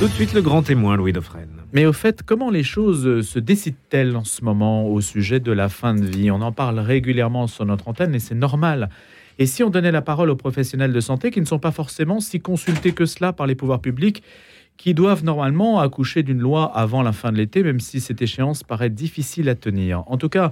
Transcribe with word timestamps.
Tout 0.00 0.08
de 0.08 0.12
suite, 0.12 0.34
le 0.34 0.42
grand 0.42 0.62
témoin, 0.62 0.96
Louis 0.96 1.12
Dauphren. 1.12 1.48
Mais 1.72 1.86
au 1.86 1.92
fait, 1.92 2.22
comment 2.24 2.50
les 2.50 2.64
choses 2.64 3.26
se 3.26 3.38
décident-elles 3.38 4.16
en 4.16 4.24
ce 4.24 4.44
moment 4.44 4.86
au 4.88 5.00
sujet 5.00 5.38
de 5.38 5.52
la 5.52 5.68
fin 5.68 5.94
de 5.94 6.04
vie? 6.04 6.30
On 6.32 6.42
en 6.42 6.52
parle 6.52 6.80
régulièrement 6.80 7.46
sur 7.46 7.64
notre 7.64 7.88
antenne 7.88 8.14
et 8.14 8.18
c'est 8.18 8.34
normal. 8.34 8.90
Et 9.38 9.46
si 9.46 9.62
on 9.62 9.70
donnait 9.70 9.92
la 9.92 10.02
parole 10.02 10.30
aux 10.30 10.36
professionnels 10.36 10.92
de 10.92 11.00
santé 11.00 11.30
qui 11.30 11.40
ne 11.40 11.46
sont 11.46 11.60
pas 11.60 11.70
forcément 11.70 12.20
si 12.20 12.40
consultés 12.40 12.92
que 12.92 13.06
cela 13.06 13.32
par 13.32 13.46
les 13.46 13.54
pouvoirs 13.54 13.80
publics, 13.80 14.22
qui 14.76 14.94
doivent 14.94 15.24
normalement 15.24 15.78
accoucher 15.78 16.24
d'une 16.24 16.40
loi 16.40 16.64
avant 16.76 17.02
la 17.02 17.12
fin 17.12 17.30
de 17.30 17.36
l'été, 17.36 17.62
même 17.62 17.80
si 17.80 18.00
cette 18.00 18.20
échéance 18.20 18.64
paraît 18.64 18.90
difficile 18.90 19.48
à 19.48 19.54
tenir. 19.54 20.02
En 20.08 20.16
tout 20.16 20.28
cas, 20.28 20.50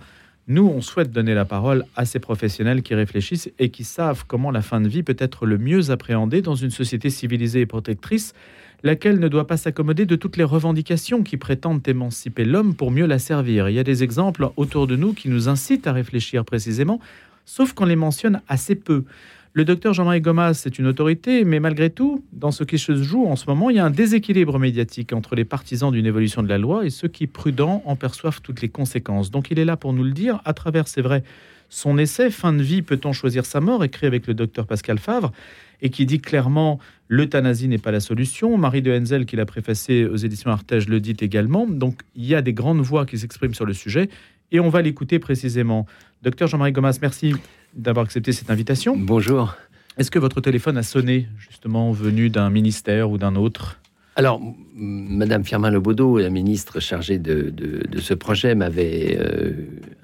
nous, 0.48 0.66
on 0.66 0.80
souhaite 0.80 1.10
donner 1.10 1.34
la 1.34 1.44
parole 1.44 1.84
à 1.96 2.04
ces 2.04 2.20
professionnels 2.20 2.82
qui 2.82 2.94
réfléchissent 2.94 3.50
et 3.58 3.70
qui 3.70 3.84
savent 3.84 4.24
comment 4.26 4.50
la 4.50 4.62
fin 4.62 4.80
de 4.80 4.88
vie 4.88 5.02
peut 5.02 5.16
être 5.18 5.46
le 5.46 5.58
mieux 5.58 5.90
appréhendée 5.90 6.42
dans 6.42 6.54
une 6.54 6.70
société 6.70 7.10
civilisée 7.10 7.60
et 7.60 7.66
protectrice, 7.66 8.34
laquelle 8.82 9.18
ne 9.18 9.28
doit 9.28 9.46
pas 9.46 9.56
s'accommoder 9.56 10.06
de 10.06 10.16
toutes 10.16 10.36
les 10.36 10.44
revendications 10.44 11.22
qui 11.22 11.36
prétendent 11.36 11.86
émanciper 11.86 12.44
l'homme 12.44 12.74
pour 12.74 12.90
mieux 12.90 13.06
la 13.06 13.18
servir. 13.18 13.68
Il 13.68 13.74
y 13.74 13.78
a 13.78 13.84
des 13.84 14.02
exemples 14.02 14.50
autour 14.56 14.86
de 14.86 14.96
nous 14.96 15.12
qui 15.12 15.28
nous 15.28 15.48
incitent 15.48 15.86
à 15.86 15.92
réfléchir 15.92 16.44
précisément, 16.44 17.00
sauf 17.44 17.72
qu'on 17.72 17.86
les 17.86 17.96
mentionne 17.96 18.40
assez 18.48 18.74
peu. 18.74 19.04
Le 19.54 19.66
docteur 19.66 19.92
Jean-Marie 19.92 20.22
Gomas 20.22 20.62
est 20.64 20.78
une 20.78 20.86
autorité, 20.86 21.44
mais 21.44 21.60
malgré 21.60 21.90
tout, 21.90 22.24
dans 22.32 22.50
ce 22.50 22.64
qui 22.64 22.78
se 22.78 22.94
joue 23.02 23.26
en 23.26 23.36
ce 23.36 23.44
moment, 23.46 23.68
il 23.68 23.76
y 23.76 23.78
a 23.80 23.84
un 23.84 23.90
déséquilibre 23.90 24.58
médiatique 24.58 25.12
entre 25.12 25.34
les 25.34 25.44
partisans 25.44 25.92
d'une 25.92 26.06
évolution 26.06 26.42
de 26.42 26.48
la 26.48 26.56
loi 26.56 26.86
et 26.86 26.90
ceux 26.90 27.08
qui, 27.08 27.26
prudents, 27.26 27.82
en 27.84 27.94
perçoivent 27.94 28.40
toutes 28.40 28.62
les 28.62 28.70
conséquences. 28.70 29.30
Donc 29.30 29.50
il 29.50 29.58
est 29.58 29.66
là 29.66 29.76
pour 29.76 29.92
nous 29.92 30.04
le 30.04 30.12
dire, 30.12 30.40
à 30.46 30.54
travers, 30.54 30.88
c'est 30.88 31.02
vrai, 31.02 31.22
son 31.68 31.98
essai 31.98 32.30
Fin 32.30 32.54
de 32.54 32.62
vie, 32.62 32.80
peut-on 32.80 33.12
choisir 33.12 33.44
sa 33.44 33.60
mort 33.60 33.84
écrit 33.84 34.06
avec 34.06 34.26
le 34.26 34.32
docteur 34.32 34.66
Pascal 34.66 34.98
Favre, 34.98 35.32
et 35.82 35.90
qui 35.90 36.06
dit 36.06 36.20
clairement 36.20 36.78
l'euthanasie 37.08 37.68
n'est 37.68 37.78
pas 37.78 37.90
la 37.90 38.00
solution. 38.00 38.56
Marie 38.56 38.80
de 38.80 38.90
Henzel, 38.90 39.26
qui 39.26 39.36
l'a 39.36 39.44
préfacé 39.44 40.06
aux 40.06 40.16
éditions 40.16 40.50
Artege, 40.50 40.88
le 40.88 41.00
dit 41.00 41.16
également. 41.20 41.66
Donc 41.66 42.00
il 42.16 42.24
y 42.24 42.34
a 42.34 42.40
des 42.40 42.54
grandes 42.54 42.80
voix 42.80 43.04
qui 43.04 43.18
s'expriment 43.18 43.54
sur 43.54 43.66
le 43.66 43.74
sujet, 43.74 44.08
et 44.50 44.60
on 44.60 44.70
va 44.70 44.80
l'écouter 44.80 45.18
précisément. 45.18 45.86
Docteur 46.22 46.48
Jean-Marie 46.48 46.72
Gomas, 46.72 46.98
merci 47.02 47.34
d'avoir 47.74 48.04
accepté 48.04 48.32
cette 48.32 48.50
invitation. 48.50 48.96
Bonjour. 48.96 49.54
Est-ce 49.98 50.10
que 50.10 50.18
votre 50.18 50.40
téléphone 50.40 50.78
a 50.78 50.82
sonné, 50.82 51.28
justement, 51.38 51.92
venu 51.92 52.30
d'un 52.30 52.48
ministère 52.48 53.10
ou 53.10 53.18
d'un 53.18 53.36
autre? 53.36 53.78
Alors, 54.14 54.40
Madame 54.74 55.42
Firmin 55.42 55.70
Lebaudot, 55.70 56.18
la 56.18 56.30
ministre 56.30 56.80
chargée 56.80 57.18
de, 57.18 57.52
ce 57.98 58.14
projet, 58.14 58.54
m'avait 58.54 59.18
euh, 59.18 59.52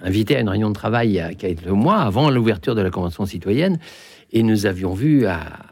invité 0.03 0.37
à 0.37 0.41
une 0.41 0.49
réunion 0.49 0.69
de 0.69 0.75
travail 0.75 1.09
il 1.09 1.15
y 1.15 1.21
a 1.21 1.35
quelques 1.35 1.67
mois, 1.69 1.99
avant 1.99 2.31
l'ouverture 2.31 2.75
de 2.75 2.81
la 2.81 2.91
Convention 2.91 3.27
citoyenne, 3.27 3.79
et 4.33 4.43
nous 4.43 4.67
avions 4.67 4.95
vu 4.95 5.27
à, 5.27 5.68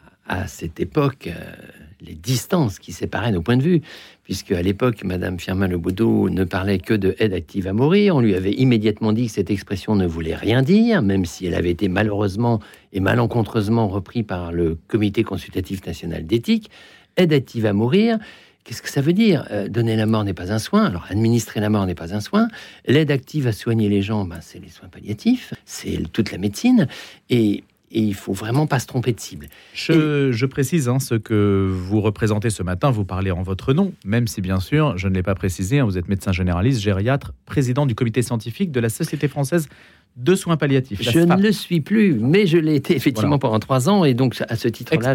cette 0.46 0.80
époque 0.80 1.28
euh, 1.28 1.52
les 2.00 2.14
distances 2.14 2.78
qui 2.78 2.92
séparaient 2.92 3.32
nos 3.32 3.42
points 3.42 3.56
de 3.56 3.62
vue 3.62 3.82
puisque 4.26 4.50
à 4.50 4.60
l'époque, 4.60 5.04
Madame 5.04 5.38
Firmin 5.38 5.68
Lebaudot 5.68 6.28
ne 6.30 6.42
parlait 6.42 6.78
que 6.78 6.94
de 6.94 7.14
aide 7.20 7.32
active 7.32 7.68
à 7.68 7.72
mourir. 7.72 8.16
On 8.16 8.20
lui 8.20 8.34
avait 8.34 8.52
immédiatement 8.52 9.12
dit 9.12 9.26
que 9.26 9.32
cette 9.32 9.52
expression 9.52 9.94
ne 9.94 10.04
voulait 10.04 10.34
rien 10.34 10.62
dire, 10.62 11.00
même 11.00 11.24
si 11.24 11.46
elle 11.46 11.54
avait 11.54 11.70
été 11.70 11.86
malheureusement 11.86 12.58
et 12.92 12.98
malencontreusement 12.98 13.86
reprise 13.86 14.24
par 14.24 14.50
le 14.50 14.78
Comité 14.88 15.22
consultatif 15.22 15.86
national 15.86 16.26
d'éthique. 16.26 16.70
Aide 17.16 17.32
active 17.32 17.66
à 17.66 17.72
mourir, 17.72 18.18
Qu'est-ce 18.66 18.82
que 18.82 18.90
ça 18.90 19.00
veut 19.00 19.12
dire? 19.12 19.46
Euh, 19.52 19.68
Donner 19.68 19.94
la 19.94 20.06
mort 20.06 20.24
n'est 20.24 20.34
pas 20.34 20.52
un 20.52 20.58
soin. 20.58 20.86
Alors, 20.86 21.06
administrer 21.08 21.60
la 21.60 21.70
mort 21.70 21.86
n'est 21.86 21.94
pas 21.94 22.12
un 22.14 22.20
soin. 22.20 22.48
L'aide 22.88 23.12
active 23.12 23.46
à 23.46 23.52
soigner 23.52 23.88
les 23.88 24.02
gens, 24.02 24.24
ben, 24.24 24.40
c'est 24.40 24.58
les 24.58 24.70
soins 24.70 24.88
palliatifs, 24.88 25.54
c'est 25.64 26.02
toute 26.12 26.32
la 26.32 26.38
médecine. 26.38 26.88
Et 27.30 27.62
et 27.90 28.00
il 28.00 28.14
faut 28.14 28.32
vraiment 28.32 28.66
pas 28.66 28.78
se 28.78 28.86
tromper 28.86 29.12
de 29.12 29.20
cible. 29.20 29.48
Je, 29.74 30.46
précise 30.46 30.88
hein, 30.88 30.98
ce 30.98 31.14
que 31.14 31.70
vous 31.70 32.00
représentez 32.00 32.50
ce 32.50 32.62
matin, 32.62 32.90
vous 32.90 33.04
parlez 33.04 33.30
en 33.30 33.42
votre 33.42 33.72
nom, 33.72 33.92
même 34.04 34.26
si 34.26 34.40
bien 34.40 34.60
sûr, 34.60 34.96
je 34.96 35.08
ne 35.08 35.14
l'ai 35.14 35.22
pas 35.22 35.34
précisé, 35.34 35.78
hein, 35.78 35.84
vous 35.84 35.98
êtes 35.98 36.08
médecin 36.08 36.32
généraliste, 36.32 36.80
gériatre, 36.80 37.32
président 37.44 37.86
du 37.86 37.94
comité 37.94 38.22
scientifique 38.22 38.72
de 38.72 38.80
la 38.80 38.88
Société 38.88 39.28
française 39.28 39.68
de 40.16 40.34
soins 40.34 40.56
palliatifs. 40.56 41.02
Je 41.02 41.20
ne 41.20 41.36
le 41.36 41.52
suis 41.52 41.82
plus, 41.82 42.14
mais 42.14 42.46
je 42.46 42.56
l'ai 42.56 42.74
été 42.74 42.96
effectivement 42.96 43.38
pendant 43.38 43.58
trois 43.58 43.88
ans, 43.90 44.04
et 44.04 44.14
donc 44.14 44.36
à 44.48 44.56
ce 44.56 44.68
titre-là, 44.68 45.14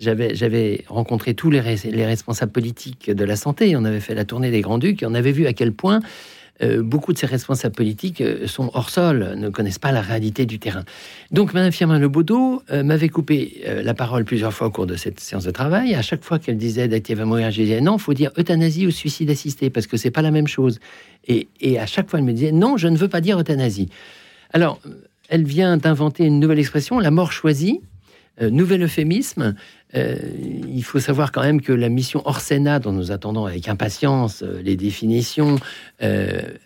j'avais 0.00 0.84
rencontré 0.88 1.34
tous 1.34 1.50
les, 1.50 1.60
les 1.60 2.06
responsables 2.06 2.52
politiques 2.52 3.10
de 3.10 3.24
la 3.24 3.36
santé, 3.36 3.76
on 3.76 3.84
avait 3.84 4.00
fait 4.00 4.14
la 4.14 4.24
tournée 4.24 4.50
des 4.50 4.60
Grands-Ducs, 4.60 5.02
et 5.02 5.06
on 5.06 5.14
avait 5.14 5.32
vu 5.32 5.46
à 5.46 5.52
quel 5.52 5.72
point 5.72 6.00
euh, 6.62 6.82
beaucoup 6.82 7.12
de 7.12 7.18
ces 7.18 7.26
responsables 7.26 7.74
politiques 7.74 8.20
euh, 8.20 8.46
sont 8.46 8.70
hors 8.74 8.90
sol, 8.90 9.34
ne 9.36 9.48
connaissent 9.48 9.78
pas 9.78 9.90
la 9.92 10.00
réalité 10.00 10.46
du 10.46 10.58
terrain. 10.58 10.84
Donc, 11.30 11.54
Mme 11.54 11.72
Firmin 11.72 11.98
Lebaudot 11.98 12.62
euh, 12.70 12.82
m'avait 12.84 13.08
coupé 13.08 13.62
la 13.66 13.94
parole 13.94 14.24
plusieurs 14.24 14.52
fois 14.52 14.68
au 14.68 14.70
cours 14.70 14.86
de 14.86 14.96
cette 14.96 15.20
séance 15.20 15.44
de 15.44 15.50
travail. 15.50 15.94
À 15.94 16.02
chaque 16.02 16.22
fois 16.22 16.38
qu'elle 16.38 16.56
disait 16.56 16.88
d'active 16.88 17.18
va 17.18 17.24
mourir, 17.24 17.50
je 17.50 17.62
disais 17.62 17.80
non, 17.80 17.98
faut 17.98 18.14
dire 18.14 18.30
euthanasie 18.38 18.86
ou 18.86 18.90
suicide 18.90 19.30
assisté, 19.30 19.70
parce 19.70 19.86
que 19.86 19.96
c'est 19.96 20.10
pas 20.10 20.22
la 20.22 20.30
même 20.30 20.46
chose. 20.46 20.78
Et, 21.26 21.48
à 21.78 21.86
chaque 21.86 22.10
fois, 22.10 22.18
elle 22.18 22.24
me 22.24 22.32
disait 22.32 22.52
non, 22.52 22.76
je 22.76 22.88
ne 22.88 22.96
veux 22.96 23.08
pas 23.08 23.20
dire 23.20 23.38
euthanasie. 23.38 23.88
Alors, 24.52 24.80
elle 25.28 25.44
vient 25.44 25.76
d'inventer 25.76 26.24
une 26.24 26.40
nouvelle 26.40 26.58
expression, 26.58 26.98
la 26.98 27.10
mort 27.10 27.32
choisie. 27.32 27.80
Nouvel 28.40 28.82
euphémisme, 28.82 29.54
euh, 29.94 30.16
il 30.68 30.82
faut 30.82 31.00
savoir 31.00 31.32
quand 31.32 31.42
même 31.42 31.60
que 31.60 31.72
la 31.72 31.88
mission 31.88 32.22
Orsena, 32.24 32.78
dont 32.78 32.92
nous 32.92 33.10
attendons 33.10 33.46
avec 33.46 33.68
impatience 33.68 34.42
euh, 34.42 34.60
les 34.62 34.76
définitions, 34.76 35.56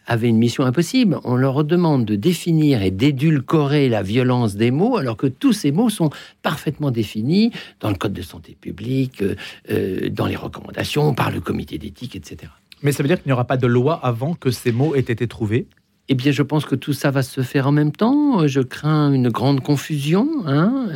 avait 0.06 0.28
une 0.28 0.38
mission 0.38 0.64
impossible. 0.64 1.18
On 1.24 1.36
leur 1.36 1.62
demande 1.62 2.06
de 2.06 2.16
définir 2.16 2.80
et 2.80 2.90
d'édulcorer 2.90 3.90
la 3.90 4.02
violence 4.02 4.56
des 4.56 4.70
mots, 4.70 4.96
alors 4.96 5.18
que 5.18 5.26
tous 5.26 5.52
ces 5.52 5.72
mots 5.72 5.90
sont 5.90 6.08
parfaitement 6.42 6.90
définis 6.90 7.52
dans 7.80 7.90
le 7.90 7.96
Code 7.96 8.14
de 8.14 8.22
santé 8.22 8.56
publique, 8.58 9.22
dans 9.68 10.24
les 10.24 10.36
recommandations, 10.36 11.12
par 11.12 11.30
le 11.30 11.42
comité 11.42 11.76
d'éthique, 11.76 12.16
etc. 12.16 12.50
Mais 12.82 12.92
ça 12.92 13.02
veut 13.02 13.08
dire 13.08 13.20
qu'il 13.20 13.28
n'y 13.28 13.34
aura 13.34 13.44
pas 13.44 13.58
de 13.58 13.66
loi 13.66 14.00
avant 14.02 14.32
que 14.32 14.50
ces 14.50 14.72
mots 14.72 14.94
aient 14.94 15.00
été 15.00 15.26
trouvés? 15.28 15.66
Eh 16.08 16.14
bien, 16.14 16.30
je 16.30 16.42
pense 16.42 16.64
que 16.64 16.76
tout 16.76 16.92
ça 16.92 17.10
va 17.10 17.22
se 17.22 17.40
faire 17.40 17.66
en 17.66 17.72
même 17.72 17.90
temps. 17.90 18.46
Je 18.46 18.60
crains 18.60 19.12
une 19.12 19.28
grande 19.28 19.60
confusion. 19.60 20.28
Hein. 20.46 20.88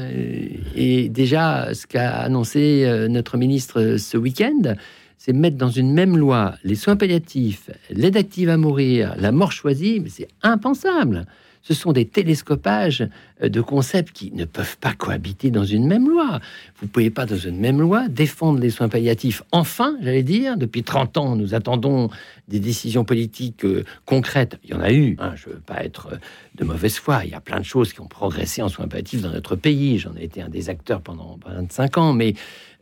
Et 0.77 1.09
déjà, 1.09 1.75
ce 1.75 1.87
qu'a 1.87 2.21
annoncé 2.21 2.85
euh, 2.85 3.09
notre 3.09 3.37
ministre 3.37 3.97
ce 3.99 4.17
week-end, 4.17 4.75
c'est 5.19 5.33
mettre 5.33 5.57
dans 5.57 5.71
une 5.71 5.93
même 5.93 6.17
loi 6.17 6.55
les 6.63 6.77
soins 6.77 6.97
palliatifs, 6.97 7.71
l'aide 7.91 8.17
active 8.17 8.49
à 8.49 8.57
mourir, 8.57 9.15
la 9.19 9.33
mort 9.33 9.53
choisie. 9.53 10.01
Mais 10.01 10.11
c'est 10.11 10.29
impensable 10.43 11.27
ce 11.63 11.75
sont 11.75 11.93
des 11.93 12.07
télescopages 12.07 13.07
euh, 13.43 13.49
de 13.49 13.61
concepts 13.61 14.13
qui 14.13 14.33
ne 14.33 14.45
peuvent 14.45 14.79
pas 14.79 14.95
cohabiter 14.95 15.51
dans 15.51 15.65
une 15.65 15.87
même 15.87 16.09
loi. 16.09 16.41
Vous 16.77 16.87
ne 16.87 16.91
pouvez 16.91 17.11
pas, 17.11 17.27
dans 17.27 17.37
une 17.37 17.59
même 17.59 17.81
loi, 17.81 18.09
défendre 18.09 18.59
les 18.61 18.71
soins 18.71 18.89
palliatifs. 18.89 19.43
Enfin, 19.53 19.97
j'allais 20.03 20.23
dire, 20.23 20.57
depuis 20.57 20.83
30 20.83 21.17
ans, 21.19 21.37
nous 21.37 21.55
attendons 21.55 22.11
des 22.49 22.61
décisions 22.61 23.05
politiques 23.05 23.65
euh, 23.65 23.85
concrètes. 24.07 24.59
Il 24.65 24.71
y 24.71 24.75
en 24.75 24.81
a 24.81 24.93
eu, 24.93 25.17
hein, 25.19 25.33
je 25.37 25.49
ne 25.49 25.55
veux 25.55 25.61
pas 25.61 25.85
être 25.85 26.09
euh, 26.13 26.17
de 26.55 26.65
mauvaise 26.65 26.97
foi, 26.97 27.25
il 27.25 27.31
y 27.31 27.35
a 27.35 27.41
plein 27.41 27.61
de 27.61 27.65
choses 27.65 27.93
qui 27.93 28.01
ont 28.01 28.09
progressé 28.09 28.63
en 28.63 28.69
soins 28.69 28.89
palliatifs 28.89 29.23
dans 29.23 29.33
notre 29.33 29.57
pays. 29.57 29.99
J'en 29.99 30.17
ai 30.17 30.25
été 30.25 30.43
un 30.43 30.49
des 30.49 30.69
acteurs 30.69 31.01
pendant 31.03 31.39
25 31.47 31.99
ans, 31.99 32.13
mais 32.13 32.35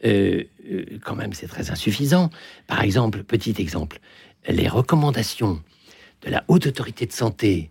quand 0.02 1.16
même, 1.16 1.32
c'est 1.32 1.48
très 1.48 1.72
insuffisant. 1.72 2.30
Par 2.68 2.82
exemple, 2.82 3.24
petit 3.24 3.54
exemple, 3.58 3.98
les 4.48 4.68
recommandations 4.68 5.60
de 6.24 6.30
la 6.30 6.44
Haute 6.46 6.66
Autorité 6.66 7.06
de 7.06 7.12
Santé 7.12 7.70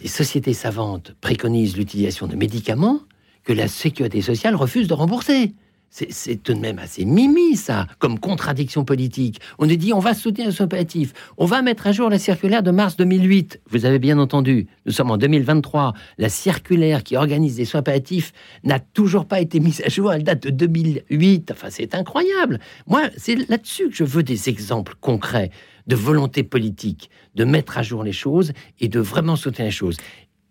des 0.00 0.08
sociétés 0.08 0.54
savantes 0.54 1.14
préconisent 1.20 1.76
l'utilisation 1.76 2.26
de 2.26 2.36
médicaments 2.36 3.00
que 3.44 3.52
la 3.52 3.68
sécurité 3.68 4.22
sociale 4.22 4.54
refuse 4.54 4.88
de 4.88 4.94
rembourser. 4.94 5.52
C'est 5.90 6.42
tout 6.42 6.54
de 6.54 6.58
même 6.58 6.80
assez 6.80 7.04
mimi, 7.04 7.54
ça, 7.54 7.86
comme 8.00 8.18
contradiction 8.18 8.84
politique. 8.84 9.38
On 9.60 9.66
nous 9.66 9.76
dit 9.76 9.92
on 9.92 10.00
va 10.00 10.12
soutenir 10.12 10.48
le 10.48 10.52
soins 10.52 10.66
palliatifs, 10.66 11.12
on 11.36 11.46
va 11.46 11.62
mettre 11.62 11.86
à 11.86 11.92
jour 11.92 12.10
la 12.10 12.18
circulaire 12.18 12.64
de 12.64 12.72
mars 12.72 12.96
2008. 12.96 13.60
Vous 13.70 13.84
avez 13.84 14.00
bien 14.00 14.18
entendu, 14.18 14.66
nous 14.86 14.92
sommes 14.92 15.12
en 15.12 15.18
2023. 15.18 15.94
La 16.18 16.28
circulaire 16.28 17.04
qui 17.04 17.16
organise 17.16 17.58
les 17.58 17.64
soins 17.64 17.82
palliatifs 17.82 18.32
n'a 18.64 18.80
toujours 18.80 19.26
pas 19.26 19.40
été 19.40 19.60
mise 19.60 19.82
à 19.86 19.88
jour, 19.88 20.12
elle 20.12 20.24
date 20.24 20.42
de 20.42 20.50
2008. 20.50 21.52
Enfin, 21.52 21.68
c'est 21.70 21.94
incroyable. 21.94 22.58
Moi, 22.88 23.02
c'est 23.16 23.36
là-dessus 23.48 23.88
que 23.88 23.94
je 23.94 24.02
veux 24.02 24.24
des 24.24 24.48
exemples 24.48 24.94
concrets 25.00 25.52
de 25.86 25.96
volonté 25.96 26.42
politique, 26.42 27.10
de 27.34 27.44
mettre 27.44 27.78
à 27.78 27.82
jour 27.82 28.04
les 28.04 28.12
choses 28.12 28.52
et 28.80 28.88
de 28.88 29.00
vraiment 29.00 29.36
soutenir 29.36 29.66
les 29.66 29.70
choses. 29.70 29.96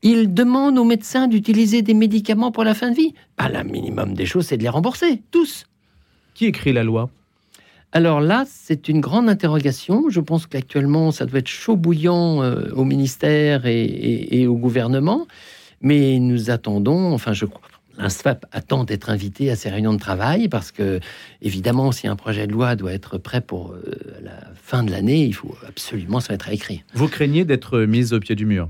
Il 0.01 0.33
demande 0.33 0.77
aux 0.77 0.83
médecins 0.83 1.27
d'utiliser 1.27 1.81
des 1.81 1.93
médicaments 1.93 2.51
pour 2.51 2.63
la 2.63 2.73
fin 2.73 2.91
de 2.91 2.95
vie. 2.95 3.13
Pas 3.37 3.49
le 3.49 3.63
minimum 3.63 4.13
des 4.13 4.25
choses, 4.25 4.47
c'est 4.47 4.57
de 4.57 4.63
les 4.63 4.69
rembourser, 4.69 5.21
tous. 5.31 5.65
Qui 6.33 6.45
écrit 6.45 6.73
la 6.73 6.83
loi? 6.83 7.09
Alors 7.93 8.21
là, 8.21 8.43
c'est 8.47 8.89
une 8.89 8.99
grande 9.01 9.29
interrogation. 9.29 10.09
Je 10.09 10.19
pense 10.19 10.47
qu'actuellement, 10.47 11.11
ça 11.11 11.25
doit 11.25 11.39
être 11.39 11.47
chaud 11.47 11.77
bouillant 11.77 12.41
euh, 12.41 12.71
au 12.75 12.83
ministère 12.85 13.65
et, 13.65 14.47
au 14.47 14.57
gouvernement. 14.57 15.27
Mais 15.79 16.17
nous 16.17 16.49
attendons, 16.49 17.13
enfin, 17.13 17.33
je 17.33 17.45
crois, 17.45 17.61
l'INSFAP 17.97 18.45
attend 18.51 18.83
d'être 18.83 19.09
invité 19.09 19.51
à 19.51 19.55
ces 19.55 19.69
réunions 19.69 19.93
de 19.93 19.99
travail 19.99 20.47
parce 20.47 20.71
que, 20.71 20.99
évidemment, 21.41 21.91
si 21.91 22.07
un 22.07 22.15
projet 22.15 22.47
de 22.47 22.51
loi 22.51 22.75
doit 22.75 22.93
être 22.93 23.17
prêt 23.17 23.41
pour 23.41 23.73
euh, 23.73 23.83
la 24.21 24.39
fin 24.55 24.83
de 24.83 24.91
l'année, 24.91 25.23
il 25.23 25.33
faut 25.33 25.55
absolument 25.67 26.19
se 26.19 26.31
mettre 26.31 26.49
à 26.49 26.53
écrire. 26.53 26.81
Vous 26.93 27.07
craignez 27.07 27.45
d'être 27.45 27.79
mise 27.79 28.13
au 28.13 28.19
pied 28.19 28.35
du 28.35 28.45
mur? 28.45 28.69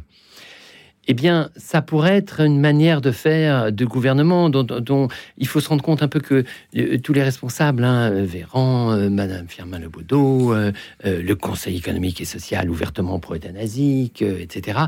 Eh 1.05 1.13
bien, 1.13 1.49
ça 1.57 1.81
pourrait 1.81 2.15
être 2.15 2.39
une 2.39 2.61
manière 2.61 3.01
de 3.01 3.11
faire 3.11 3.73
de 3.73 3.85
gouvernement 3.85 4.49
dont, 4.49 5.07
il 5.37 5.47
faut 5.47 5.59
se 5.59 5.67
rendre 5.67 5.83
compte 5.83 6.01
un 6.01 6.07
peu 6.07 6.21
que 6.21 6.45
euh, 6.77 6.97
tous 6.97 7.11
les 7.11 7.23
responsables, 7.23 7.83
hein, 7.83 8.23
Véran, 8.23 8.93
euh, 8.93 9.09
Madame 9.09 9.47
Firmin 9.47 9.81
euh, 9.81 10.71
le 11.03 11.33
Conseil 11.33 11.77
économique 11.77 12.21
et 12.21 12.25
social 12.25 12.69
ouvertement 12.69 13.19
pro-eutanasique, 13.19 14.21
etc., 14.21 14.79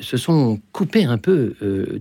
se 0.00 0.16
sont 0.16 0.60
coupés 0.72 1.04
un 1.04 1.18
peu 1.18 1.54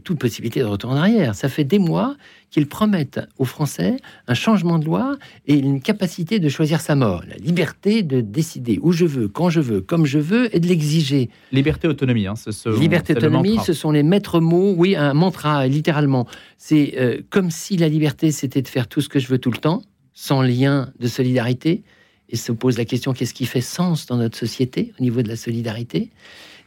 toute 0.04 0.20
possibilité 0.20 0.60
de 0.60 0.66
retour 0.66 0.92
en 0.92 0.96
arrière. 0.96 1.36
Ça 1.36 1.50
fait 1.50 1.64
des 1.64 1.80
mois 1.80 2.16
qu'ils 2.50 2.68
promettent 2.68 3.20
aux 3.38 3.46
Français 3.46 3.98
un 4.28 4.34
changement 4.34 4.80
de 4.80 4.86
loi 4.86 5.18
et 5.48 5.56
une 5.56 5.82
capacité 5.82 6.40
de 6.40 6.50
choisir 6.50 6.82
sa 6.82 6.96
mort, 6.96 7.24
la 7.28 7.36
liberté 7.36 8.04
de 8.04 8.22
décider 8.22 8.80
où 8.82 8.92
je 8.92 9.06
veux, 9.06 9.28
quand 9.28 9.50
je 9.50 9.62
veux, 9.62 9.82
comme 9.82 10.06
je 10.06 10.20
veux, 10.20 10.54
et 10.56 10.60
de 10.60 10.68
l'exiger. 10.68 11.30
Liberté, 11.52 11.88
autonomie, 11.88 12.28
hein, 12.28 12.36
ce, 12.36 12.78
Liberté, 12.80 13.16
autonomie, 13.16 13.58
ce 13.66 13.74
sont 13.74 13.92
les 13.92 14.04
maîtres 14.04 14.40
mots, 14.40 14.74
oui, 14.76 14.96
un 14.96 15.14
mantra, 15.14 15.68
littéralement. 15.68 16.28
C'est 16.58 16.96
euh, 16.98 17.22
comme 17.30 17.52
si 17.52 17.78
la 17.78 17.88
liberté, 17.88 18.32
c'était 18.32 18.62
de 18.62 18.68
faire 18.68 18.88
tout 18.88 19.02
ce 19.02 19.10
que 19.10 19.20
je 19.20 19.28
veux 19.28 19.38
tout 19.38 19.52
le 19.52 19.58
temps, 19.58 19.84
sans 20.14 20.42
lien 20.42 20.92
de 21.00 21.08
solidarité. 21.08 21.84
Et 22.32 22.36
se 22.36 22.52
pose 22.52 22.78
la 22.78 22.86
question, 22.86 23.14
qu'est-ce 23.14 23.34
qui 23.34 23.46
fait 23.46 23.62
sens 23.62 24.06
dans 24.06 24.18
notre 24.18 24.38
société 24.38 24.94
au 25.00 25.04
niveau 25.04 25.24
de 25.24 25.28
la 25.28 25.36
solidarité? 25.36 26.12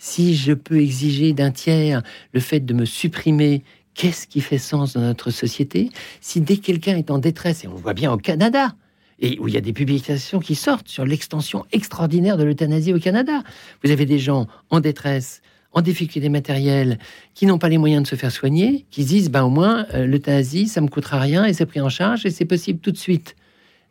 Si 0.04 0.34
je 0.34 0.52
peux 0.52 0.81
exiger 0.81 1.32
d'un 1.32 1.52
tiers 1.52 2.02
le 2.32 2.40
fait 2.40 2.58
de 2.58 2.75
me 2.75 2.84
supprimer 2.84 3.62
Qu'est-ce 3.94 4.26
qui 4.26 4.40
fait 4.40 4.58
sens 4.58 4.94
dans 4.94 5.00
notre 5.02 5.31
société? 5.31 5.90
Si 6.20 6.40
dès 6.40 6.56
quelqu'un 6.56 6.96
est 6.96 7.12
en 7.12 7.19
détresse, 7.19 7.62
et 7.62 7.69
on 7.69 7.75
le 7.75 7.78
voit 7.78 7.94
bien 7.94 8.10
au 8.10 8.16
Canada, 8.16 8.75
et 9.20 9.38
où 9.38 9.46
il 9.46 9.54
y 9.54 9.56
a 9.56 9.60
des 9.60 9.72
publications 9.72 10.40
qui 10.40 10.56
sortent 10.56 10.88
sur 10.88 11.04
l'extension 11.04 11.66
extraordinaire 11.70 12.37
de 12.37 12.43
l'euthanasie 12.43 12.93
au 12.93 12.99
Canada. 12.99 13.44
Vous 13.84 13.93
avez 13.93 14.04
des 14.04 14.19
gens 14.19 14.49
en 14.70 14.81
détresse, 14.81 15.40
en 15.72 15.82
difficulté 15.82 16.28
matérielle, 16.31 16.98
qui 17.34 17.46
n'ont 17.46 17.58
pas 17.58 17.69
les 17.69 17.78
moyens 17.78 18.02
de 18.02 18.08
se 18.08 18.16
faire 18.16 18.32
soigner, 18.32 18.87
qui 18.90 19.05
disent 19.05 19.31
ben 19.31 19.44
au 19.44 19.50
moins 19.50 19.87
euh, 19.94 20.05
l'euthanasie 20.05 20.66
ça 20.66 20.81
me 20.81 20.88
coûtera 20.88 21.20
rien 21.20 21.44
et 21.44 21.52
c'est 21.52 21.66
pris 21.66 21.81
en 21.81 21.90
charge 21.90 22.26
et 22.26 22.31
c'est 22.31 22.44
possible 22.44 22.81
tout 22.81 22.90
de 22.90 22.98
suite. 22.98 23.37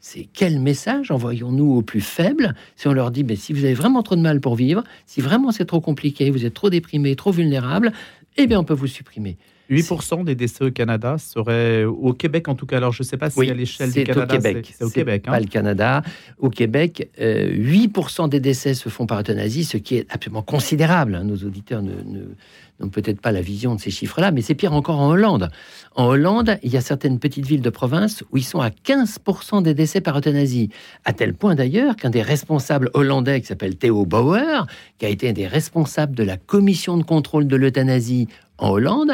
C'est 0.03 0.27
quel 0.33 0.59
message 0.59 1.11
envoyons-nous 1.11 1.75
aux 1.75 1.83
plus 1.83 2.01
faibles 2.01 2.55
si 2.75 2.87
on 2.87 2.93
leur 2.93 3.11
dit 3.11 3.21
ben, 3.21 3.37
si 3.37 3.53
vous 3.53 3.63
avez 3.65 3.75
vraiment 3.75 4.01
trop 4.01 4.15
de 4.15 4.21
mal 4.21 4.41
pour 4.41 4.55
vivre, 4.55 4.83
si 5.05 5.21
vraiment 5.21 5.51
c'est 5.51 5.65
trop 5.65 5.79
compliqué, 5.79 6.31
vous 6.31 6.43
êtes 6.43 6.55
trop 6.55 6.71
déprimé, 6.71 7.15
trop 7.15 7.31
vulnérable, 7.31 7.93
eh 8.35 8.47
bien 8.47 8.59
on 8.59 8.63
peut 8.63 8.73
vous 8.73 8.87
supprimer. 8.87 9.37
8% 9.69 10.23
des 10.25 10.35
décès 10.35 10.65
au 10.65 10.71
Canada 10.71 11.17
seraient 11.17 11.85
au 11.85 12.13
Québec 12.13 12.47
en 12.47 12.55
tout 12.55 12.65
cas. 12.65 12.77
Alors 12.77 12.91
je 12.91 13.03
ne 13.03 13.07
sais 13.07 13.17
pas 13.17 13.29
si 13.29 13.49
à 13.49 13.53
l'échelle 13.53 13.91
du 13.91 14.03
Canada, 14.03 14.37
c'est 14.63 14.83
au 14.83 14.89
Québec. 14.89 15.23
Hein. 15.27 15.31
Pas 15.31 15.39
le 15.39 15.45
Canada. 15.45 16.01
Au 16.39 16.49
Québec, 16.49 17.09
8% 17.19 18.23
euh, 18.23 18.27
des 18.27 18.39
décès 18.39 18.73
se 18.73 18.89
font 18.89 19.05
par 19.05 19.19
euthanasie, 19.19 19.63
ce 19.63 19.77
qui 19.77 19.95
est 19.95 20.07
absolument 20.09 20.41
considérable. 20.41 21.15
Hein. 21.15 21.23
Nos 21.23 21.37
auditeurs 21.37 21.81
n'ont 21.81 22.89
peut-être 22.89 23.21
pas 23.21 23.31
la 23.31 23.41
vision 23.41 23.75
de 23.75 23.79
ces 23.79 23.91
chiffres-là, 23.91 24.31
mais 24.31 24.41
c'est 24.41 24.55
pire 24.55 24.73
encore 24.73 24.99
en 24.99 25.09
Hollande. 25.09 25.49
En 25.95 26.05
Hollande, 26.05 26.57
il 26.63 26.71
y 26.71 26.77
a 26.77 26.81
certaines 26.81 27.19
petites 27.19 27.45
villes 27.45 27.61
de 27.61 27.69
province 27.69 28.23
où 28.31 28.37
ils 28.37 28.43
sont 28.43 28.59
à 28.59 28.69
15% 28.69 29.61
des 29.61 29.73
décès 29.73 30.01
par 30.01 30.17
euthanasie. 30.17 30.69
À 31.05 31.13
tel 31.13 31.33
point 31.33 31.55
d'ailleurs 31.55 31.95
qu'un 31.95 32.09
des 32.09 32.21
responsables 32.21 32.89
hollandais 32.93 33.41
qui 33.41 33.47
s'appelle 33.47 33.77
Theo 33.77 34.05
Bauer, 34.05 34.65
qui 34.97 35.05
a 35.05 35.09
été 35.09 35.29
un 35.29 35.33
des 35.33 35.47
responsables 35.47 36.15
de 36.15 36.23
la 36.23 36.37
commission 36.37 36.97
de 36.97 37.03
contrôle 37.03 37.47
de 37.47 37.55
l'euthanasie 37.55 38.27
en 38.61 38.69
Hollande, 38.69 39.13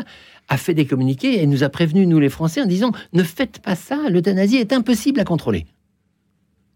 a 0.49 0.57
fait 0.57 0.73
des 0.73 0.85
communiqués 0.85 1.41
et 1.41 1.47
nous 1.47 1.63
a 1.63 1.69
prévenus, 1.69 2.07
nous 2.07 2.19
les 2.19 2.29
Français, 2.29 2.61
en 2.61 2.65
disant 2.65 2.91
ne 3.13 3.23
faites 3.23 3.59
pas 3.59 3.75
ça, 3.75 4.09
l'euthanasie 4.09 4.57
est 4.57 4.71
impossible 4.71 5.19
à 5.19 5.23
contrôler. 5.23 5.65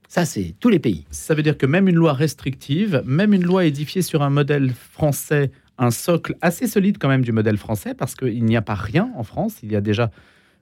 Ça, 0.08 0.26
c'est 0.26 0.56
tous 0.60 0.68
les 0.68 0.80
pays. 0.80 1.06
Ça 1.10 1.36
veut 1.36 1.44
dire 1.44 1.58
que 1.58 1.66
même 1.66 1.88
une 1.88 1.96
loi 1.96 2.12
restrictive, 2.12 3.02
même 3.06 3.34
une 3.34 3.44
loi 3.44 3.64
édifiée 3.64 4.02
sur 4.02 4.24
un 4.24 4.30
modèle 4.30 4.74
français, 4.74 5.52
un 5.78 5.90
socle 5.90 6.36
assez 6.42 6.68
solide 6.68 6.98
quand 7.00 7.08
même 7.08 7.24
du 7.24 7.32
modèle 7.32 7.58
français, 7.58 7.94
parce 7.94 8.16
qu'il 8.16 8.44
n'y 8.44 8.58
a 8.58 8.62
pas 8.62 8.76
rien 8.76 9.10
en 9.16 9.24
France, 9.24 9.60
il 9.64 9.72
y 9.72 9.76
a 9.76 9.82
déjà 9.82 10.12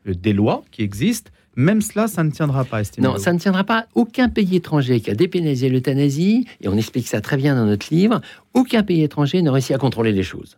euh, 0.08 0.14
des 0.14 0.34
lois 0.34 0.64
qui 0.70 0.84
existent. 0.84 1.32
Même 1.56 1.82
cela, 1.82 2.08
ça 2.08 2.24
ne 2.24 2.30
tiendra 2.30 2.64
pas, 2.64 2.84
Non, 3.00 3.18
ça 3.18 3.34
ne 3.34 3.40
tiendra 3.40 3.64
pas. 3.64 3.88
Aucun 3.96 4.30
pays 4.30 4.56
étranger 4.56 5.02
qui 5.02 5.10
a 5.10 5.16
dépénalisé 5.16 5.68
l'euthanasie, 5.68 6.46
et 6.62 6.68
on 6.68 6.78
explique 6.78 7.08
ça 7.08 7.20
très 7.20 7.36
bien 7.36 7.56
dans 7.56 7.66
notre 7.66 7.88
livre, 7.92 8.22
aucun 8.54 8.84
pays 8.84 9.02
étranger 9.02 9.42
ne 9.42 9.50
réussit 9.50 9.76
à 9.76 9.80
contrôler 9.80 10.12
les 10.12 10.24
choses. 10.24 10.58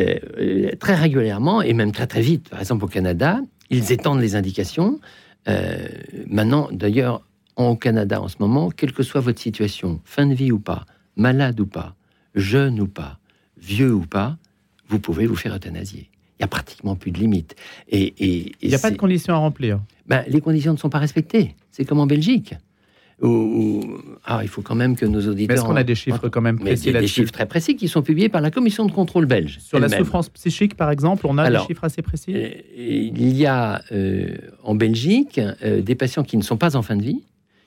Euh, 0.00 0.70
très 0.78 0.94
régulièrement, 0.94 1.62
et 1.62 1.72
même 1.72 1.92
très 1.92 2.06
très 2.06 2.22
vite, 2.22 2.48
par 2.48 2.60
exemple 2.60 2.84
au 2.84 2.88
Canada, 2.88 3.40
ils 3.70 3.92
étendent 3.92 4.20
les 4.20 4.34
indications. 4.34 5.00
Euh, 5.48 5.88
maintenant, 6.26 6.68
d'ailleurs, 6.72 7.22
au 7.56 7.76
Canada 7.76 8.20
en 8.20 8.28
ce 8.28 8.36
moment, 8.40 8.70
quelle 8.70 8.92
que 8.92 9.02
soit 9.02 9.20
votre 9.20 9.40
situation, 9.40 10.00
fin 10.04 10.26
de 10.26 10.34
vie 10.34 10.52
ou 10.52 10.58
pas, 10.58 10.86
malade 11.16 11.60
ou 11.60 11.66
pas, 11.66 11.94
jeune 12.34 12.80
ou 12.80 12.86
pas, 12.86 13.18
vieux 13.60 13.92
ou 13.92 14.02
pas, 14.02 14.38
vous 14.88 14.98
pouvez 14.98 15.26
vous 15.26 15.36
faire 15.36 15.54
euthanasier. 15.54 16.08
Il 16.38 16.42
n'y 16.42 16.44
a 16.44 16.48
pratiquement 16.48 16.96
plus 16.96 17.10
de 17.10 17.18
limites. 17.18 17.54
Et, 17.88 18.14
il 18.62 18.68
n'y 18.68 18.74
a 18.74 18.78
pas 18.78 18.90
de 18.90 18.96
conditions 18.96 19.34
à 19.34 19.38
remplir. 19.38 19.80
Ben, 20.06 20.24
les 20.26 20.40
conditions 20.40 20.72
ne 20.72 20.78
sont 20.78 20.88
pas 20.88 20.98
respectées. 20.98 21.54
C'est 21.70 21.84
comme 21.84 22.00
en 22.00 22.06
Belgique. 22.06 22.54
Ah, 23.22 24.40
il 24.42 24.48
faut 24.48 24.62
quand 24.62 24.74
même 24.74 24.96
que 24.96 25.06
nos 25.06 25.26
auditeurs. 25.26 25.56
Est-ce 25.56 25.64
qu'on 25.64 25.76
a 25.76 25.82
des 25.82 25.94
chiffres 25.94 26.28
quand 26.28 26.40
même 26.40 26.58
précis 26.58 26.92
Des 26.92 27.06
chiffres 27.06 27.32
très 27.32 27.46
précis 27.46 27.76
qui 27.76 27.88
sont 27.88 28.02
publiés 28.02 28.28
par 28.28 28.40
la 28.40 28.50
commission 28.50 28.86
de 28.86 28.92
contrôle 28.92 29.26
belge. 29.26 29.58
Sur 29.60 29.78
la 29.78 29.88
souffrance 29.88 30.28
psychique, 30.30 30.76
par 30.76 30.90
exemple, 30.90 31.26
on 31.26 31.38
a 31.38 31.50
des 31.50 31.58
chiffres 31.66 31.84
assez 31.84 32.02
précis 32.02 32.34
euh, 32.34 32.50
Il 32.76 33.36
y 33.36 33.46
a 33.46 33.82
euh, 33.92 34.36
en 34.62 34.74
Belgique 34.74 35.40
euh, 35.62 35.80
des 35.80 35.94
patients 35.94 36.22
qui 36.22 36.36
ne 36.36 36.42
sont 36.42 36.56
pas 36.56 36.76
en 36.76 36.82
fin 36.82 36.96
de 36.96 37.02
vie, 37.02 37.22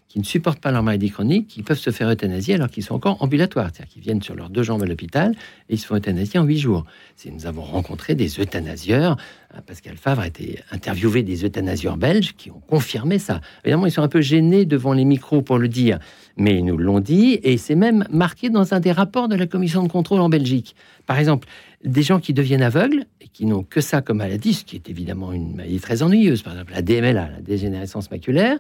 qui 0.08 0.20
ne 0.20 0.24
supportent 0.24 0.60
pas 0.60 0.72
leur 0.72 0.84
maladie 0.84 1.10
chronique, 1.10 1.48
qui 1.48 1.64
peuvent 1.64 1.80
se 1.80 1.90
faire 1.90 2.08
euthanasier 2.08 2.54
alors 2.54 2.70
qu'ils 2.70 2.84
sont 2.84 2.94
encore 2.94 3.22
ambulatoires, 3.22 3.72
c'est-à-dire 3.74 3.94
qu'ils 3.94 4.04
viennent 4.04 4.22
sur 4.22 4.36
leurs 4.36 4.52
deux 4.52 4.62
jambes 4.62 4.84
à 4.84 4.86
l'hôpital 4.86 5.32
et 5.70 5.74
ils 5.74 5.80
se 5.80 5.88
font 5.88 5.96
euthanasier 5.96 6.40
en 6.40 6.44
huit 6.44 6.60
jours. 6.60 6.86
Nous 7.26 7.48
avons 7.48 7.64
rencontré 7.64 8.14
des 8.14 8.40
euthanasieurs, 8.40 9.18
hein, 9.54 9.62
Pascal 9.66 9.98
Favre 9.98 10.22
a 10.22 10.28
été 10.28 10.60
interviewé 10.72 11.24
des 11.24 11.46
euthanasieurs 11.46 11.98
belges 11.98 12.36
qui 12.36 12.52
ont 12.52 12.62
confirmé 12.68 13.18
ça. 13.18 13.42
Évidemment, 13.64 13.88
ils 13.88 13.92
sont 13.92 14.04
un 14.04 14.08
peu 14.08 14.22
gênés 14.22 14.66
devant 14.66 14.94
les 14.94 15.06
micros 15.06 15.42
pour 15.42 15.58
le 15.58 15.68
dire, 15.68 15.98
mais 16.38 16.58
ils 16.58 16.66
nous 16.66 16.78
l'ont 16.78 17.00
dit 17.00 17.40
et 17.42 17.58
c'est 17.58 17.76
même 17.76 18.06
marqué 18.12 18.52
dans 18.52 18.74
un 18.74 18.80
des 18.80 18.92
rapports 18.92 19.28
de 19.28 19.36
la 19.36 19.48
commission 19.48 19.82
de 19.82 19.88
contrôle 19.88 20.22
en 20.22 20.30
Belgique. 20.30 20.76
Par 21.08 21.18
exemple, 21.18 21.48
des 21.84 22.04
gens 22.04 22.20
qui 22.20 22.34
deviennent 22.34 22.62
aveugles 22.62 23.06
et 23.20 23.28
qui 23.28 23.46
n'ont 23.46 23.64
que 23.64 23.82
ça 23.82 24.02
comme 24.02 24.18
maladie, 24.18 24.54
ce 24.54 24.64
qui 24.64 24.76
est 24.76 24.90
évidemment 24.90 25.34
une 25.34 25.56
maladie 25.56 25.80
très 25.80 26.04
ennuyeuse, 26.04 26.44
par 26.44 26.54
exemple 26.54 26.74
la 26.74 26.82
DMLA, 26.82 27.14
la 27.14 27.42
dégénérescence 27.42 28.12
maculaire, 28.12 28.60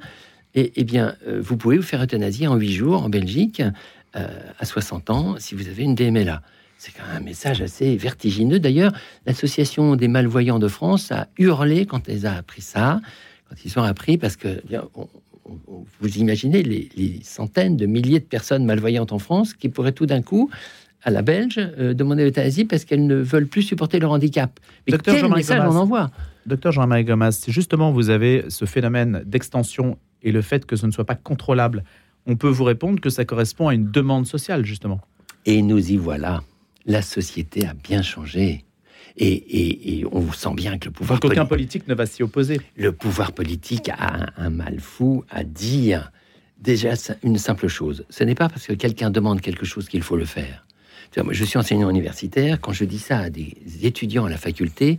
et, 0.56 0.74
eh 0.76 0.84
bien, 0.84 1.16
euh, 1.28 1.42
vous 1.42 1.58
pouvez 1.58 1.78
vous 1.78 1.84
faire 1.84 2.02
euthanasier 2.02 2.48
en 2.48 2.56
8 2.56 2.72
jours 2.72 3.04
en 3.04 3.10
Belgique 3.10 3.62
euh, 4.16 4.28
à 4.60 4.66
60 4.66 5.10
ans 5.10 5.36
si 5.40 5.56
vous 5.56 5.68
avez 5.68 5.84
une 5.84 5.96
DMLA. 5.96 6.42
C'est 6.78 6.92
quand 6.92 7.08
même 7.08 7.22
un 7.22 7.26
message 7.26 7.62
assez 7.62 7.96
vertigineux. 7.96 8.60
D'ailleurs, 8.60 8.92
l'association 9.26 9.96
des 9.96 10.08
malvoyants 10.08 10.60
de 10.60 10.68
France 10.68 11.12
a 11.12 11.28
hurlé 11.38 11.86
quand 11.86 12.10
elle 12.10 12.26
a 12.26 12.36
appris 12.36 12.62
ça, 12.62 13.00
quand 13.50 13.56
ils 13.64 13.80
ont 13.80 13.84
appris, 13.84 14.18
parce 14.18 14.36
que 14.36 14.62
vous 16.00 16.18
imaginez 16.18 16.64
les, 16.64 17.20
centaines 17.24 17.78
de 17.78 17.86
milliers 17.86 18.20
de 18.20 18.25
personnes 18.25 18.66
malvoyantes 18.66 19.12
en 19.12 19.20
France 19.20 19.54
qui 19.54 19.70
pourraient 19.70 19.94
tout 19.94 20.06
d'un 20.06 20.22
coup 20.22 20.50
à 21.04 21.12
la 21.12 21.22
Belge 21.22 21.58
euh, 21.58 21.94
demander 21.94 22.24
l'euthanasie 22.24 22.66
parce 22.66 22.86
qu'elles 22.86 23.06
ne 23.06 23.16
veulent 23.16 23.48
plus 23.48 23.62
supporter 23.62 24.00
leur 24.00 24.12
handicap. 24.12 24.60
Mais 24.88 24.92
Docteur 24.92 25.16
quel 25.16 25.30
message 25.30 25.62
on 25.66 25.75
envoie? 25.75 26.12
Docteur 26.46 26.72
Jean-Marie 26.72 27.04
Gomas, 27.04 27.46
justement, 27.48 27.92
vous 27.92 28.10
avez 28.10 28.46
ce 28.50 28.66
phénomène 28.66 29.24
d'extension 29.25 29.98
et 30.24 30.32
le 30.32 30.42
fait 30.42 30.65
que 30.65 30.75
ce 30.75 30.86
ne 30.86 30.92
soit 30.92 31.06
pas 31.06 31.15
contrôlable, 31.15 31.84
on 32.25 32.36
peut 32.36 32.50
vous 32.50 32.63
répondre 32.63 33.00
que 33.00 33.10
ça 33.10 33.25
correspond 33.25 33.68
à 33.68 33.74
une 33.74 33.92
demande 33.92 34.25
sociale, 34.25 34.65
justement. 34.65 35.01
Et 35.46 35.62
nous 35.62 35.92
y 35.92 35.98
voilà. 35.98 36.42
La 36.86 37.01
société 37.01 37.65
a 37.68 37.74
bien 37.74 38.01
changé. 38.01 38.63
Et, 39.15 40.03
on 40.12 40.32
sent 40.32 40.56
bien 40.56 40.80
que 40.80 40.86
le 40.86 40.92
pouvoir 40.92 41.20
Donc 41.20 41.32
aucun 41.32 41.46
politique 41.46 41.88
ne 41.88 41.94
va 41.94 42.06
s'y 42.06 42.24
opposer. 42.24 42.60
Le 42.75 42.92
pouvoir 42.92 43.32
politique 43.32 43.89
a 43.89 44.32
un, 44.38 44.50
mal 44.50 44.80
fou 44.80 45.24
à 45.30 45.44
dire 45.44 46.12
déjà 46.58 46.94
une 47.22 47.38
simple 47.38 47.68
chose. 47.68 48.06
Ce 48.10 48.24
n'est 48.24 48.36
pas 48.36 48.50
parce 48.50 48.65
que 48.65 48.74
quelqu'un 48.74 49.12
demande 49.12 49.42
quelque 49.42 49.65
chose 49.65 49.88
qu'il 49.88 50.01
faut 50.01 50.15
le 50.18 50.25
faire. 50.25 50.65
je 51.30 51.44
suis 51.44 51.60
enseignant 51.60 51.89
universitaire. 51.92 52.60
Quand 52.60 52.74
je 52.74 52.86
dis 52.86 52.98
ça 52.98 53.20
à 53.20 53.30
des 53.30 53.56
étudiants 53.84 54.25
à 54.25 54.30
la 54.30 54.38
faculté, 54.38 54.98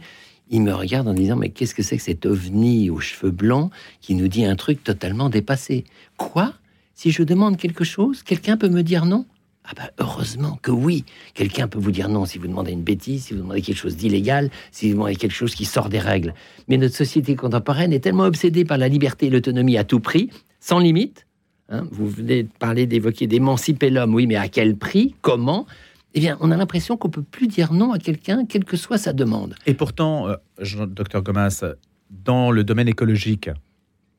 il 0.51 0.63
me 0.63 0.73
regarde 0.73 1.09
en 1.09 1.15
disant 1.15 1.37
Mais 1.37 1.51
qu'est-ce 1.51 1.75
que 1.75 1.83
c'est 1.83 1.97
que 1.97 2.03
cet 2.03 2.27
ovni 2.27 2.91
aux 2.91 3.01
cheveux 3.01 3.31
blancs 3.31 3.71
qui 4.01 4.15
nous 4.15 4.29
dit 4.29 4.45
un 4.45 4.57
truc 4.57 4.83
totalement 4.85 5.29
dépassé? 5.29 5.85
Quoi? 6.17 6.55
Si 6.95 7.11
je 7.11 7.23
demande 7.23 7.57
quelque 7.57 7.85
chose, 7.85 8.23
quelqu'un 8.23 8.57
peut 8.57 8.69
me 8.69 8.83
dire 8.83 9.05
non? 9.05 9.27
Ah 9.67 9.73
bah 9.75 9.91
heureusement 9.99 10.59
que 10.61 10.71
oui, 10.71 11.05
quelqu'un 11.33 11.69
peut 11.69 11.79
vous 11.79 11.91
dire 11.91 12.11
non 12.11 12.27
si 12.27 12.37
vous 12.37 12.47
demandez 12.47 12.73
une 12.73 12.83
bêtise, 12.83 13.25
si 13.25 13.33
vous 13.33 13.41
demandez 13.41 13.63
quelque 13.63 13.79
chose 13.79 13.97
d'illégal, 13.97 14.51
si 14.71 14.89
vous 14.89 14.95
demandez 14.95 15.17
quelque 15.17 15.33
chose 15.33 15.55
qui 15.55 15.65
sort 15.65 15.89
des 15.89 15.99
règles. 15.99 16.35
Mais 16.69 16.77
notre 16.77 16.95
société 16.95 17.35
contemporaine 17.35 17.93
est 17.93 18.01
tellement 18.01 18.25
obsédée 18.25 18.67
par 18.67 18.77
la 18.77 18.89
liberté 18.89 19.27
et 19.27 19.31
l'autonomie 19.31 19.79
à 19.79 19.85
tout 19.85 20.01
prix, 20.01 20.29
sans 20.61 20.79
limite. 20.79 21.27
Hein. 21.71 21.89
vous 21.91 22.07
venez 22.07 22.43
de 22.43 22.49
parler 22.59 22.85
d'évoquer 22.87 23.27
d'émanciper 23.27 23.89
l'homme, 23.89 24.15
oui, 24.15 24.27
mais 24.27 24.37
à 24.37 24.49
quel 24.49 24.77
prix? 24.77 25.15
Comment? 25.23 25.67
Eh 26.15 26.21
bien, 26.21 26.39
on 26.41 26.51
a 26.53 26.57
l'impression 26.57 26.97
qu'on 26.97 27.11
peut 27.11 27.23
plus 27.23 27.49
dire 27.49 27.73
non 27.73 27.93
à 27.93 27.99
quelqu'un, 27.99 28.47
quelle 28.47 28.65
que 28.65 28.77
soit 28.77 28.99
sa 28.99 29.13
demande. 29.13 29.57
Et 29.67 29.75
pourtant, 29.75 30.29
euh, 30.29 30.87
docteur 30.87 31.23
Gomas, 31.23 31.65
dans 32.11 32.53
le 32.53 32.63
domaine 32.63 32.87
écologique, 32.89 33.51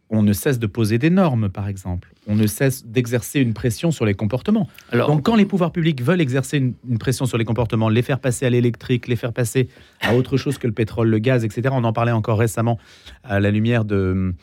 on 0.09 0.21
ne 0.21 0.33
cesse 0.33 0.59
de 0.59 0.67
poser 0.67 0.99
des 0.99 1.09
normes, 1.09 1.49
par 1.49 1.67
exemple. 1.67 2.11
On 2.27 2.35
ne 2.35 2.45
cesse 2.47 2.85
d'exercer 2.85 3.39
une 3.39 3.53
pression 3.53 3.91
sur 3.91 4.05
les 4.05 4.13
comportements. 4.13 4.67
Alors, 4.91 5.07
Donc, 5.07 5.23
quand 5.23 5.35
les 5.35 5.45
pouvoirs 5.45 5.71
publics 5.71 6.01
veulent 6.01 6.21
exercer 6.21 6.57
une, 6.57 6.97
pression 6.99 7.25
sur 7.25 7.37
les 7.37 7.45
comportements, 7.45 7.89
les 7.89 8.01
faire 8.01 8.19
passer 8.19 8.45
à 8.45 8.49
l'électrique, 8.49 9.07
les 9.07 9.15
faire 9.15 9.33
passer 9.33 9.69
à 10.01 10.15
autre 10.15 10.37
chose 10.37 10.57
que 10.57 10.67
le 10.67 10.73
pétrole, 10.73 11.09
le 11.09 11.19
gaz, 11.19 11.43
etc., 11.43 11.69
on 11.71 11.83
en 11.85 11.93
parlait 11.93 12.11
encore 12.11 12.37
récemment 12.37 12.77
à 13.23 13.39
la 13.39 13.49
lumière 13.51 13.83
de, 13.83 14.35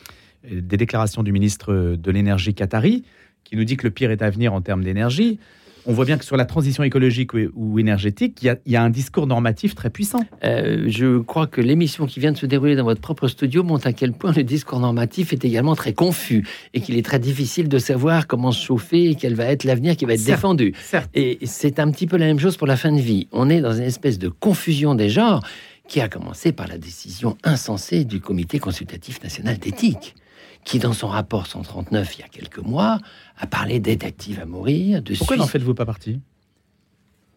des 0.50 0.76
déclarations 0.76 1.23
du 1.23 1.32
ministre 1.32 1.97
de 1.97 2.11
l'énergie 2.11 2.54
qatari, 2.54 3.04
qui 3.44 3.56
nous 3.56 3.64
dit 3.64 3.76
que 3.76 3.85
le 3.85 3.90
pire 3.90 4.11
est 4.11 4.23
à 4.23 4.30
venir 4.30 4.54
en 4.54 4.62
termes 4.62 4.82
d'énergie 4.82 5.38
on 5.87 5.93
voit 5.93 6.05
bien 6.05 6.19
que 6.19 6.25
sur 6.25 6.37
la 6.37 6.45
transition 6.45 6.83
écologique 6.83 7.33
ou, 7.35 7.79
énergétique, 7.79 8.39
il 8.43 8.57
y, 8.67 8.77
a, 8.77 8.83
un 8.83 8.91
discours 8.91 9.27
normatif 9.27 9.75
très 9.75 9.91
puissant. 9.91 10.21
Euh, 10.45 10.85
je 10.87 11.19
crois 11.19 11.47
que 11.47 11.61
l'émission 11.61 12.07
qui 12.07 12.21
vient 12.21 12.33
de 12.33 12.37
se 12.37 12.47
dérouler 12.47 12.77
dans 12.77 12.85
votre 12.85 13.01
propre 13.01 13.29
studio 13.29 13.62
montre 13.62 13.87
à 13.87 13.93
quel 13.93 14.12
point 14.12 14.33
le 14.33 14.45
discours 14.45 14.81
normatif 14.81 15.33
est 15.33 15.45
également 15.45 15.75
très 15.75 15.93
confus 15.93 16.47
et 16.75 16.81
qu'il 16.81 16.97
est 16.97 17.05
très 17.05 17.19
difficile 17.19 17.69
de 17.69 17.79
savoir 17.79 18.27
comment 18.27 18.53
se 18.53 18.65
chauffer 18.65 19.11
et 19.11 19.15
quel 19.15 19.35
va 19.35 19.45
être 19.47 19.65
l'avenir 19.65 19.97
qui 19.97 20.05
va 20.05 20.15
être 20.15 20.25
défendu. 20.25 20.75
Et 21.15 21.39
c'est 21.45 21.79
un 21.79 21.91
petit 21.91 22.07
peu 22.07 22.17
la 22.17 22.27
même 22.27 22.39
chose 22.39 22.57
pour 22.57 22.67
la 22.67 22.77
fin 22.77 22.93
de 22.93 23.01
vie. 23.01 23.29
On 23.33 23.51
est 23.51 23.61
dans 23.61 23.73
une 23.73 23.85
espèce 23.85 24.19
de 24.19 24.29
confusion 24.29 24.95
des 24.95 25.09
genres 25.09 25.43
qui 25.89 26.01
a 26.01 26.09
commencé 26.09 26.53
par 26.53 26.69
la 26.69 26.79
décision 26.79 27.37
insensée 27.43 28.05
du 28.05 28.21
Comité 28.21 28.59
consultatif 28.59 29.23
national 29.23 29.59
d'éthique 29.59 30.15
qui, 30.64 30.78
dans 30.78 30.92
son 30.92 31.09
rapport 31.09 31.47
139, 31.47 32.16
il 32.16 32.21
y 32.21 32.25
a 32.25 32.28
quelques 32.28 32.59
mois, 32.59 32.99
a 33.38 33.47
parlé 33.47 33.81
d'aide 33.81 34.04
active 34.04 34.40
à 34.40 34.47
mourir. 34.47 35.02
De 35.02 35.14
Pourquoi 35.14 35.37
n'en 35.37 35.47
faites-vous 35.47 35.75
pas 35.75 35.87
partie? 35.87 36.21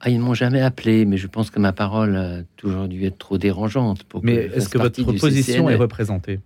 Ah, 0.02 0.10
ils 0.10 0.20
ne 0.20 0.24
m'ont 0.24 0.34
jamais 0.34 0.62
appelé, 0.62 1.06
mais 1.06 1.18
je 1.18 1.26
pense 1.26 1.50
que 1.50 1.60
ma 1.60 1.72
parole 1.72 2.16
a 2.16 2.44
toujours 2.58 2.88
dû 2.88 3.06
être 3.06 3.18
trop 3.18 3.38
dérangeante. 3.38 4.04
Pour 4.04 4.24
mais 4.24 4.36
est-ce 4.54 4.70
que 4.70 4.78
votre 4.78 5.02
position 5.14 5.70
est 5.70 5.76
représentée? 5.76 6.42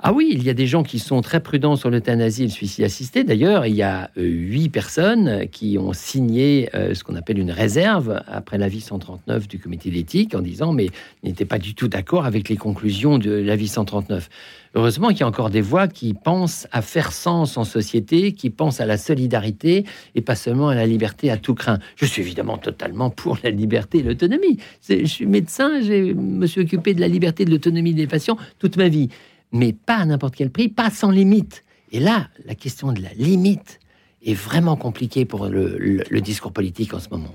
Ah 0.00 0.12
oui, 0.12 0.28
il 0.32 0.42
y 0.42 0.50
a 0.50 0.54
des 0.54 0.66
gens 0.66 0.82
qui 0.82 0.98
sont 0.98 1.20
très 1.20 1.40
prudents 1.40 1.76
sur 1.76 1.90
l'euthanasie 1.90 2.42
et 2.42 2.46
le 2.46 2.52
suicide 2.52 2.84
assisté. 2.84 3.24
D'ailleurs, 3.24 3.66
il 3.66 3.74
y 3.74 3.82
a 3.82 4.10
euh, 4.16 4.22
huit 4.22 4.68
personnes 4.68 5.48
qui 5.50 5.78
ont 5.78 5.92
signé 5.92 6.68
euh, 6.74 6.94
ce 6.94 7.04
qu'on 7.04 7.14
appelle 7.14 7.38
une 7.38 7.50
réserve 7.50 8.22
après 8.26 8.58
l'avis 8.58 8.80
139 8.80 9.48
du 9.48 9.58
comité 9.58 9.90
d'éthique 9.90 10.34
en 10.34 10.40
disant 10.40 10.72
mais 10.72 10.88
n'étaient 11.22 11.44
pas 11.44 11.58
du 11.58 11.74
tout 11.74 11.88
d'accord 11.88 12.26
avec 12.26 12.48
les 12.48 12.56
conclusions 12.56 13.18
de 13.18 13.30
l'avis 13.30 13.68
139. 13.68 14.28
Heureusement 14.76 15.08
qu'il 15.08 15.20
y 15.20 15.22
a 15.22 15.28
encore 15.28 15.50
des 15.50 15.60
voix 15.60 15.86
qui 15.86 16.14
pensent 16.14 16.66
à 16.72 16.82
faire 16.82 17.12
sens 17.12 17.56
en 17.56 17.62
société, 17.62 18.32
qui 18.32 18.50
pensent 18.50 18.80
à 18.80 18.86
la 18.86 18.98
solidarité 18.98 19.84
et 20.16 20.20
pas 20.20 20.34
seulement 20.34 20.68
à 20.68 20.74
la 20.74 20.86
liberté 20.86 21.30
à 21.30 21.36
tout 21.36 21.54
craint. 21.54 21.78
Je 21.94 22.06
suis 22.06 22.22
évidemment 22.22 22.58
totalement 22.58 23.08
pour 23.10 23.38
la 23.44 23.50
liberté 23.50 23.98
et 23.98 24.02
l'autonomie. 24.02 24.58
Je 24.88 25.04
suis 25.04 25.26
médecin, 25.26 25.80
je 25.80 26.12
me 26.12 26.46
suis 26.46 26.60
occupé 26.60 26.92
de 26.94 27.00
la 27.00 27.08
liberté 27.08 27.44
et 27.44 27.46
de 27.46 27.52
l'autonomie 27.52 27.94
des 27.94 28.08
patients 28.08 28.36
toute 28.58 28.76
ma 28.76 28.88
vie 28.88 29.10
mais 29.54 29.72
pas 29.72 29.96
à 29.96 30.04
n'importe 30.04 30.34
quel 30.34 30.50
prix, 30.50 30.68
pas 30.68 30.90
sans 30.90 31.10
limite. 31.10 31.64
Et 31.92 32.00
là, 32.00 32.28
la 32.44 32.54
question 32.54 32.92
de 32.92 33.00
la 33.00 33.14
limite 33.14 33.78
est 34.26 34.34
vraiment 34.34 34.76
compliquée 34.76 35.24
pour 35.24 35.46
le, 35.46 36.02
discours 36.20 36.52
politique 36.52 36.92
en 36.92 36.98
ce 36.98 37.08
moment. 37.08 37.34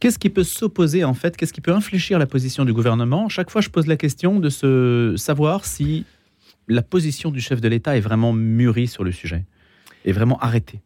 Qu'est-ce 0.00 0.18
qui 0.18 0.30
peut 0.30 0.42
s'opposer 0.42 1.04
en 1.04 1.14
fait? 1.14 1.36
Qu'est-ce 1.36 1.52
qui 1.52 1.60
peut 1.60 1.72
infléchir 1.72 2.18
la 2.18 2.26
position 2.26 2.64
du 2.64 2.72
gouvernement? 2.72 3.28
Chaque 3.28 3.50
fois, 3.50 3.60
je 3.60 3.68
pose 3.68 3.86
la 3.86 3.96
question 3.96 4.40
de 4.40 4.48
se 4.48 5.14
savoir 5.16 5.64
si 5.64 6.04
la 6.66 6.82
position 6.82 7.30
du 7.30 7.40
chef 7.40 7.60
de 7.60 7.68
l'État 7.68 7.96
est 7.96 8.00
vraiment 8.00 8.32
mûrie 8.32 8.88
sur 8.88 9.04
le 9.04 9.12
sujet, 9.12 9.44
est 10.04 10.12
vraiment 10.12 10.38
arrêtée. 10.40 10.80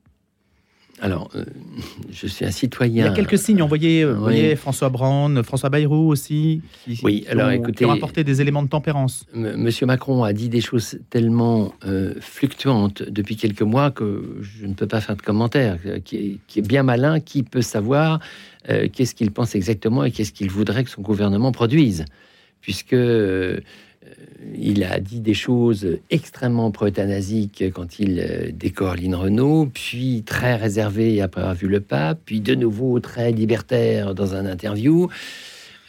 Alors, 1.01 1.31
euh, 1.35 1.45
je 2.11 2.27
suis 2.27 2.45
un 2.45 2.51
citoyen. 2.51 3.05
Il 3.05 3.09
y 3.09 3.13
a 3.13 3.15
quelques 3.15 3.39
signes. 3.39 3.63
Envoyez, 3.63 4.05
euh, 4.05 4.57
François 4.57 4.89
Brand, 4.89 5.43
François 5.43 5.69
Bayrou 5.69 6.09
aussi. 6.09 6.63
Qui, 6.85 7.01
oui, 7.03 7.27
alors 7.29 7.51
écoutez. 7.51 7.85
ont 7.85 7.91
apporté 7.91 8.25
des 8.25 8.41
éléments 8.41 8.63
de 8.63 8.69
tempérance. 8.69 9.27
Monsieur 9.35 9.87
Macron 9.87 10.25
a 10.25 10.33
dit 10.33 10.49
des 10.49 10.61
choses 10.61 10.99
tellement 11.11 11.75
euh, 11.85 12.15
fluctuantes 12.21 13.03
depuis 13.03 13.37
quelques 13.37 13.63
mois 13.63 13.91
que 13.91 14.39
je 14.41 14.67
ne 14.67 14.75
peux 14.75 14.87
pas 14.87 15.01
faire 15.01 15.17
de 15.17 15.23
commentaire. 15.23 15.79
Qui 16.05 16.41
est, 16.57 16.61
bien 16.63 16.83
malin, 16.83 17.21
qui 17.21 17.43
peut 17.43 17.63
savoir 17.63 18.21
qu'est-ce 18.67 19.15
qu'il 19.15 19.31
pense 19.31 19.55
exactement 19.55 20.05
et 20.05 20.11
qu'est-ce 20.11 20.33
qu'il 20.33 20.51
voudrait 20.51 20.85
que 20.85 20.91
son 20.91 21.03
gouvernement 21.03 21.53
produise 21.53 22.07
Puisque 22.63 22.97
il 24.56 24.84
a 24.84 25.00
dit 25.00 25.20
des 25.20 25.34
choses 25.34 25.99
extrêmement 26.11 26.70
pro-euthanasiques 26.70 27.64
quand 27.75 27.99
il 27.99 28.20
euh, 28.20 28.50
décore 28.52 28.96
Lynn 28.96 29.14
Renault, 29.14 29.68
puis 29.73 30.23
très 30.25 30.56
réservé 30.56 31.20
après 31.20 31.40
avoir 31.40 31.54
vu 31.54 31.68
le 31.68 31.80
pape, 31.80 32.20
puis 32.25 32.40
de 32.40 32.54
nouveau 32.54 33.00
très 33.00 33.32
libertaire 33.32 34.14
dans 34.14 34.34
un 34.34 34.46
interview. 34.46 35.08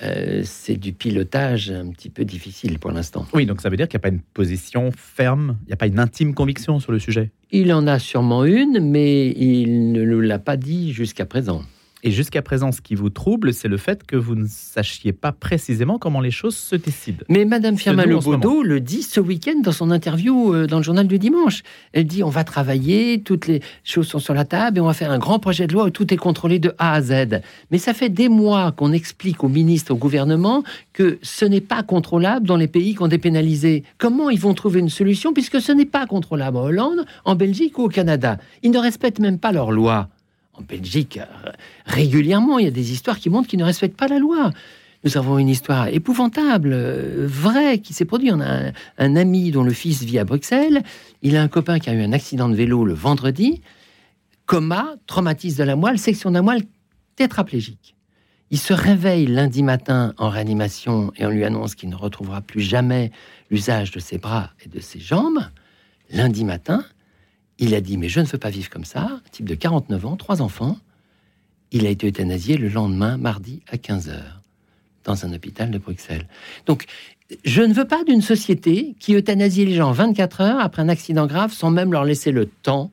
Euh, 0.01 0.41
c'est 0.43 0.75
du 0.75 0.91
pilotage 0.91 1.71
un 1.71 1.89
petit 1.89 2.09
peu 2.09 2.25
difficile 2.25 2.79
pour 2.79 2.91
l'instant. 2.91 3.25
Oui, 3.33 3.45
donc 3.45 3.61
ça 3.61 3.69
veut 3.69 3.77
dire 3.77 3.87
qu'il 3.87 3.97
n'y 3.97 4.01
a 4.01 4.07
pas 4.09 4.13
une 4.13 4.21
position 4.33 4.91
ferme, 4.95 5.57
il 5.63 5.67
n'y 5.67 5.73
a 5.73 5.77
pas 5.77 5.87
une 5.87 5.99
intime 5.99 6.33
conviction 6.33 6.79
sur 6.79 6.91
le 6.91 6.99
sujet? 6.99 7.31
Il 7.51 7.71
en 7.71 7.87
a 7.87 7.97
sûrement 7.99 8.43
une, 8.43 8.79
mais 8.81 9.29
il 9.29 9.93
ne 9.93 10.17
l'a 10.17 10.39
pas 10.39 10.57
dit 10.57 10.91
jusqu'à 10.91 11.25
présent. 11.25 11.61
Et 12.05 12.11
jusqu'à 12.11 12.43
présent, 12.43 12.71
ce 12.71 12.81
qui 12.81 12.93
vous 12.93 13.09
trouble, 13.09 13.51
c'est 13.51 13.67
le 13.67 13.77
fait 13.77 14.05
que 14.05 14.15
vous 14.15 14.35
ne 14.35 14.45
sachiez 14.47 15.11
pas 15.11 15.31
précisément 15.31 15.97
comment 15.97 16.21
les 16.21 16.29
choses 16.29 16.55
se 16.55 16.75
décident. 16.75 17.25
Mais 17.29 17.45
Madame 17.45 17.79
Firmin 17.79 18.05
Lebaudot 18.05 18.61
le 18.61 18.79
dit 18.79 19.01
ce 19.01 19.19
week-end 19.19 19.59
dans 19.63 19.71
son 19.71 19.89
interview 19.89 20.53
euh, 20.53 20.67
dans 20.67 20.77
le 20.77 20.83
journal 20.83 21.07
du 21.07 21.17
dimanche. 21.17 21.63
Elle 21.93 22.05
dit 22.05 22.21
on 22.21 22.29
va 22.29 22.43
travailler, 22.43 23.23
toutes 23.23 23.47
les 23.47 23.59
choses 23.83 24.05
sont 24.05 24.19
sur 24.19 24.35
la 24.35 24.45
table 24.45 24.77
et 24.77 24.81
on 24.81 24.85
va 24.85 24.93
faire 24.93 25.09
un 25.09 25.17
grand 25.17 25.39
projet 25.39 25.65
de 25.65 25.73
loi 25.73 25.85
où 25.85 25.89
tout 25.89 26.13
est 26.13 26.17
contrôlé 26.17 26.59
de 26.59 26.75
A 26.77 26.93
à 26.93 27.01
Z. 27.01 27.41
Mais 27.71 27.79
ça 27.79 27.95
fait 27.95 28.09
des 28.09 28.29
mois 28.29 28.71
qu'on 28.71 28.91
explique 28.91 29.43
aux 29.43 29.49
ministres, 29.49 29.91
au 29.91 29.97
gouvernement, 29.97 30.63
que 30.93 31.17
ce 31.23 31.43
n'est 31.43 31.59
pas 31.59 31.81
contrôlable 31.81 32.45
dans 32.45 32.57
les 32.57 32.67
pays 32.67 32.93
qui 32.93 33.01
ont 33.01 33.07
dépénalisé. 33.07 33.83
Comment 33.97 34.29
ils 34.29 34.39
vont 34.39 34.53
trouver 34.53 34.79
une 34.79 34.89
solution 34.89 35.33
puisque 35.33 35.59
ce 35.59 35.71
n'est 35.71 35.85
pas 35.85 36.05
contrôlable 36.05 36.57
en 36.57 36.65
Hollande, 36.65 37.05
en 37.23 37.33
Belgique 37.33 37.79
ou 37.79 37.85
au 37.85 37.89
Canada? 37.89 38.37
Ils 38.61 38.69
ne 38.69 38.77
respectent 38.77 39.19
même 39.19 39.39
pas 39.39 39.51
leurs 39.51 39.71
lois 39.71 40.07
en 40.57 40.61
Belgique, 40.61 41.17
euh, 41.17 41.51
régulièrement, 41.85 42.59
il 42.59 42.65
y 42.65 42.67
a 42.67 42.71
des 42.71 42.91
histoires 42.91 43.19
qui 43.19 43.29
montrent 43.29 43.47
qu'ils 43.47 43.59
ne 43.59 43.65
respectent 43.65 43.97
pas 43.97 44.07
la 44.07 44.19
loi. 44.19 44.51
Nous 45.03 45.17
avons 45.17 45.37
une 45.37 45.49
histoire 45.49 45.87
épouvantable, 45.89 46.71
euh, 46.73 47.27
vraie, 47.27 47.79
qui 47.79 47.93
s'est 47.93 48.05
produite. 48.05 48.31
On 48.33 48.41
a 48.41 48.71
un, 48.97 49.15
ami 49.15 49.51
dont 49.51 49.63
le 49.63 49.73
fils 49.73 50.03
vit 50.03 50.17
à 50.17 50.23
Bruxelles. 50.23 50.83
Il 51.21 51.37
a 51.37 51.43
un 51.43 51.47
copain 51.47 51.79
qui 51.79 51.89
a 51.89 51.93
eu 51.93 52.01
un 52.01 52.11
accident 52.11 52.49
de 52.49 52.55
vélo 52.55 52.85
le 52.85 52.93
vendredi. 52.93 53.61
Coma, 54.47 54.95
traumatisme 55.05 55.59
de 55.59 55.63
la 55.63 55.75
moelle, 55.75 55.99
section 55.99 56.29
de 56.29 56.35
la 56.35 56.41
moelle 56.41 56.63
tétraplégique. 57.15 57.95
Il 58.51 58.59
se 58.59 58.73
réveille 58.73 59.27
lundi 59.27 59.63
matin 59.63 60.13
en 60.17 60.29
réanimation 60.29 61.11
et 61.17 61.25
on 61.25 61.29
lui 61.29 61.43
annonce 61.43 61.75
qu'il 61.75 61.89
ne 61.89 61.95
retrouvera 61.95 62.41
plus 62.41 62.61
jamais 62.61 63.11
l'usage 63.49 63.91
de 63.91 63.99
ses 63.99 64.17
bras 64.17 64.51
et 64.63 64.69
de 64.69 64.79
ses 64.79 64.99
jambes. 64.99 65.39
Lundi 66.11 66.45
matin, 66.45 66.83
il 67.59 67.73
a 67.73 67.81
dit, 67.81 67.97
mais 67.97 68.09
je 68.09 68.19
ne 68.19 68.25
veux 68.25 68.37
pas 68.37 68.49
vivre 68.49 68.69
comme 68.69 68.85
ça. 68.85 69.01
Un 69.01 69.21
type 69.31 69.47
de 69.47 69.55
49 69.55 70.05
ans, 70.05 70.15
trois 70.15 70.41
enfants. 70.41 70.77
Il 71.71 71.85
a 71.85 71.89
été 71.89 72.07
euthanasié 72.07 72.57
le 72.57 72.69
lendemain, 72.69 73.17
mardi, 73.17 73.61
à 73.69 73.77
15h, 73.77 74.19
dans 75.03 75.25
un 75.25 75.33
hôpital 75.33 75.71
de 75.71 75.77
Bruxelles. 75.77 76.27
Donc, 76.65 76.85
je 77.43 77.61
ne 77.61 77.73
veux 77.73 77.85
pas 77.85 78.03
d'une 78.03 78.21
société 78.21 78.95
qui 78.99 79.15
euthanasie 79.15 79.65
les 79.65 79.75
gens 79.75 79.91
24 79.91 80.41
heures 80.41 80.59
après 80.59 80.81
un 80.81 80.89
accident 80.89 81.25
grave 81.25 81.53
sans 81.53 81.71
même 81.71 81.91
leur 81.91 82.03
laisser 82.03 82.31
le 82.31 82.45
temps 82.45 82.91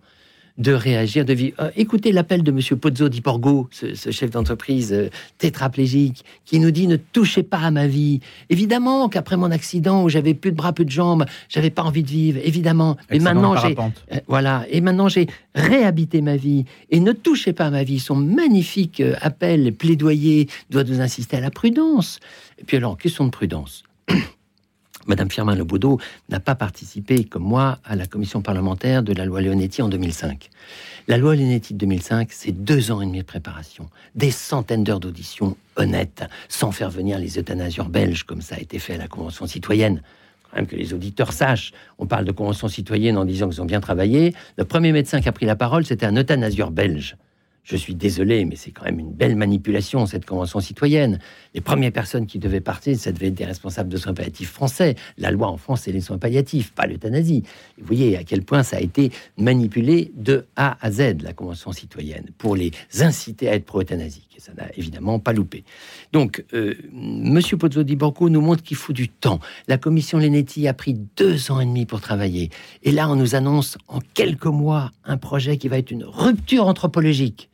de 0.59 0.73
réagir, 0.73 1.25
de 1.25 1.33
vivre. 1.33 1.57
Euh, 1.61 1.71
écoutez 1.77 2.13
l'appel 2.13 2.43
de 2.43 2.51
M. 2.51 2.79
Pozzo 2.79 3.09
di 3.09 3.21
Borgo, 3.21 3.69
ce, 3.71 4.11
chef 4.11 4.31
d'entreprise 4.31 4.93
euh, 4.93 5.09
tétraplégique, 5.39 6.25
qui 6.45 6.61
nous 6.61 6.71
dit 6.71 6.87
ne 6.87 6.97
touchez 6.97 7.43
pas 7.43 7.59
à 7.59 7.71
ma 7.71 7.87
vie. 7.87 8.21
Évidemment 8.51 9.09
qu'après 9.09 9.37
mon 9.37 9.51
accident 9.51 10.05
où 10.05 10.09
j'avais 10.09 10.35
plus 10.35 10.53
de 10.53 10.57
bras, 10.57 10.73
plus 10.73 10.85
de 10.85 10.91
jambes, 10.91 11.25
j'avais 11.49 11.71
pas 11.71 11.83
envie 11.83 12.03
de 12.03 12.09
vivre, 12.09 12.41
évidemment. 12.45 12.97
Mais 13.11 13.19
maintenant 13.19 13.57
j'ai 13.57 13.77
euh, 13.79 14.21
voilà, 14.29 14.65
et 14.71 14.81
maintenant 14.81 15.09
j'ai 15.09 15.27
réhabité 15.55 16.21
ma 16.21 16.37
vie 16.37 16.65
et 16.91 17.01
ne 17.01 17.13
touchez 17.13 17.53
pas 17.53 17.67
à 17.67 17.71
ma 17.71 17.85
vie. 17.85 17.99
Son 17.99 18.17
magnifique 18.17 19.03
appel, 19.21 19.73
plaidoyer 19.75 20.49
doit 20.71 20.85
nous 20.85 21.01
insister 21.01 21.39
à 21.39 21.41
la 21.41 21.51
prudence. 21.51 22.21
Et 22.59 22.65
puis 22.65 22.77
alors, 22.77 22.97
question 22.99 23.25
de 23.25 23.31
prudence. 23.31 23.85
Madame 25.07 25.31
Firmin 25.31 25.55
Lebaudot 25.55 25.99
n'a 26.29 26.41
pas 26.41 26.55
participé, 26.55 27.25
comme 27.25 27.43
moi, 27.43 27.79
à 27.85 27.97
la 27.97 28.07
commission 28.07 28.43
parlementaire 28.43 29.03
de 29.03 29.13
la 29.13 29.25
loi 29.25 29.41
Leonetti 29.41 29.83
en 29.83 29.89
2005. 29.89 30.51
La 31.09 31.19
loi 31.19 31.35
Leonetti 31.35 31.75
de 31.75 31.79
2005, 31.79 32.29
c'est 32.31 32.53
deux 32.53 32.93
ans 32.93 33.01
et 33.01 33.07
demi 33.07 33.19
de 33.19 33.25
préparation, 33.25 33.89
des 34.15 34.31
centaines 34.31 34.85
d'heures 34.85 35.01
d'audition 35.01 35.57
honnêtes, 35.77 36.25
sans 36.49 36.71
faire 36.71 36.91
venir 36.91 37.19
les 37.19 37.39
euthanasieurs 37.39 37.89
belges, 37.89 38.25
comme 38.25 38.43
ça 38.43 38.55
a 38.55 38.59
été 38.59 38.79
fait 38.79 38.95
à 38.95 38.99
la 38.99 39.09
Convention 39.09 39.47
citoyenne. 39.47 40.03
Quand 40.51 40.57
même 40.57 40.67
que 40.67 40.77
les 40.77 40.95
auditeurs 40.95 41.33
sachent, 41.33 41.73
on 41.99 42.07
parle 42.07 42.25
de 42.25 42.33
Convention 42.33 42.69
citoyenne 42.69 43.17
en 43.17 43.25
disant 43.25 43.49
qu'ils 43.49 43.63
ont 43.63 43.67
bien 43.67 43.81
travaillé. 43.81 44.35
Le 44.57 44.65
premier 44.65 44.93
médecin 44.93 45.21
qui 45.21 45.29
a 45.29 45.33
pris 45.33 45.47
la 45.47 45.57
parole, 45.57 45.85
c'était 45.85 46.07
un 46.07 46.17
euthanasieur 46.17 46.71
belge 46.71 47.17
Je 47.65 47.77
suis 47.77 47.95
désolé, 47.95 48.45
mais 48.45 48.57
c'est 48.57 48.73
quand 48.73 48.85
même 48.85 48.99
une 48.99 49.13
belle 49.13 49.37
manipulation, 49.37 50.05
cette 50.07 50.27
convention 50.27 50.59
citoyenne. 50.59 51.21
Les 51.55 51.61
premières 51.61 51.93
personnes 51.93 52.27
qui 52.27 52.41
devaient 52.41 52.61
partir, 52.61 52.97
ça 52.99 53.13
devait 53.13 53.29
être 53.29 53.35
des 53.35 53.45
responsables 53.45 53.89
de 53.89 53.97
soins 53.97 54.15
palliatifs 54.15 54.51
français. 54.51 54.97
La 55.17 55.31
loi 55.31 55.47
en 55.47 55.57
France, 55.57 55.83
c'est 55.83 55.93
les 55.93 56.01
soins 56.01 56.19
palliatifs, 56.19 56.73
pas 56.73 56.89
l'euthanasie. 56.89 57.45
Vous 57.79 57.87
voyez 57.87 58.17
à 58.17 58.25
quel 58.25 58.43
point 58.43 58.65
ça 58.65 58.79
a 58.79 58.81
été 58.81 59.13
manipulé 59.39 60.11
de 60.17 60.47
A 60.57 60.77
à 60.81 60.91
Z, 60.91 61.23
la 61.23 61.35
convention 61.35 61.71
citoyenne, 61.71 62.27
pour 62.37 62.57
les 62.57 62.73
inciter 62.99 63.49
à 63.49 63.55
être 63.55 63.65
pro-euthanasique. 63.65 64.35
Et 64.37 64.41
ça 64.41 64.53
n'a 64.55 64.67
évidemment 64.77 65.21
pas 65.21 65.33
loupé. 65.33 65.63
Donc, 66.13 66.45
euh, 66.55 66.75
Monsieur 66.93 67.57
Pozzo 67.59 67.85
di 67.85 67.97
nous 67.97 68.41
montre 68.41 68.65
qu'il 68.65 68.77
faut 68.77 68.93
du 68.93 69.09
temps. 69.09 69.39
La 69.69 69.79
commission 69.79 70.19
Lenetti 70.19 70.67
a 70.67 70.75
pris 70.75 70.95
deux 71.17 71.53
ans 71.53 71.61
et 71.61 71.65
demi 71.65 71.87
pour 71.87 72.01
travailler. 72.01 72.51
Et 72.83 72.91
là, 72.91 73.09
on 73.09 73.15
nous 73.15 73.37
annonce 73.37 73.79
en 73.87 74.01
quelques 74.15 74.47
mois 74.47 74.91
un 75.05 75.17
projet 75.17 75.59
qui 75.59 75.69
va 75.69 75.79
être 75.79 75.93
une 75.93 76.05
rupture 76.05 76.67
anthropologique. 76.67 77.51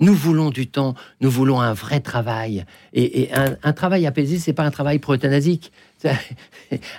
Nous 0.00 0.14
voulons 0.14 0.50
du 0.50 0.68
temps, 0.68 0.94
nous 1.20 1.30
voulons 1.30 1.60
un 1.60 1.72
vrai 1.72 2.00
travail. 2.00 2.64
Et, 2.92 3.30
un, 3.32 3.72
travail 3.72 4.06
apaisé, 4.06 4.38
c'est 4.38 4.52
pas 4.52 4.64
un 4.64 4.70
travail 4.70 4.98
pro-euthanasique. 4.98 5.72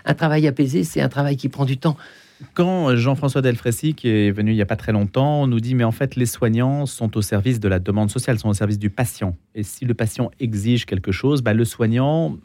Un 0.06 0.14
travail 0.14 0.46
apaisé, 0.48 0.84
c'est 0.84 1.00
un 1.00 1.08
travail 1.08 1.38
qui 1.38 1.48
prend 1.48 1.64
du 1.64 1.78
temps. 1.78 1.96
Quand 2.54 2.96
Jean-François 2.96 3.42
Delfrécy, 3.42 3.94
qui 3.94 4.10
est 4.10 4.32
venu 4.32 4.52
il 4.52 4.56
n'y 4.56 4.62
a 4.62 4.66
pas 4.66 4.76
très 4.76 4.92
longtemps, 4.92 5.48
nous 5.48 5.60
dit 5.60 5.76
mais 5.76 5.84
en 5.84 5.92
fait 5.92 6.16
les 6.16 6.26
soignants 6.26 6.86
sont 6.86 7.16
au 7.16 7.22
service 7.22 7.60
de 7.60 7.68
la 7.70 7.80
demande 7.80 8.10
sociale, 8.10 8.40
sont 8.40 8.50
au 8.50 8.54
service 8.54 8.80
du 8.80 8.90
patient. 8.90 9.38
Et 9.56 9.64
si 9.64 9.86
le 9.86 9.94
patient 9.94 10.32
exige 10.40 10.86
quelque 10.86 11.12
chose, 11.12 11.42
bah, 11.42 11.54
le 11.54 11.64
soignant, 11.64 12.38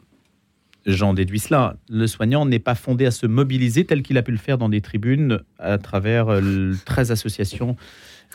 j'en 0.85 1.13
déduis 1.13 1.39
cela, 1.39 1.75
le 1.89 2.07
soignant 2.07 2.45
n'est 2.45 2.59
pas 2.59 2.75
fondé 2.75 3.05
à 3.05 3.11
se 3.11 3.25
mobiliser 3.25 3.85
tel 3.85 4.01
qu'il 4.03 4.17
a 4.17 4.21
pu 4.21 4.31
le 4.31 4.37
faire 4.37 4.57
dans 4.57 4.69
des 4.69 4.81
tribunes 4.81 5.41
à 5.59 5.77
travers 5.77 6.27
13 6.85 7.11
associations 7.11 7.75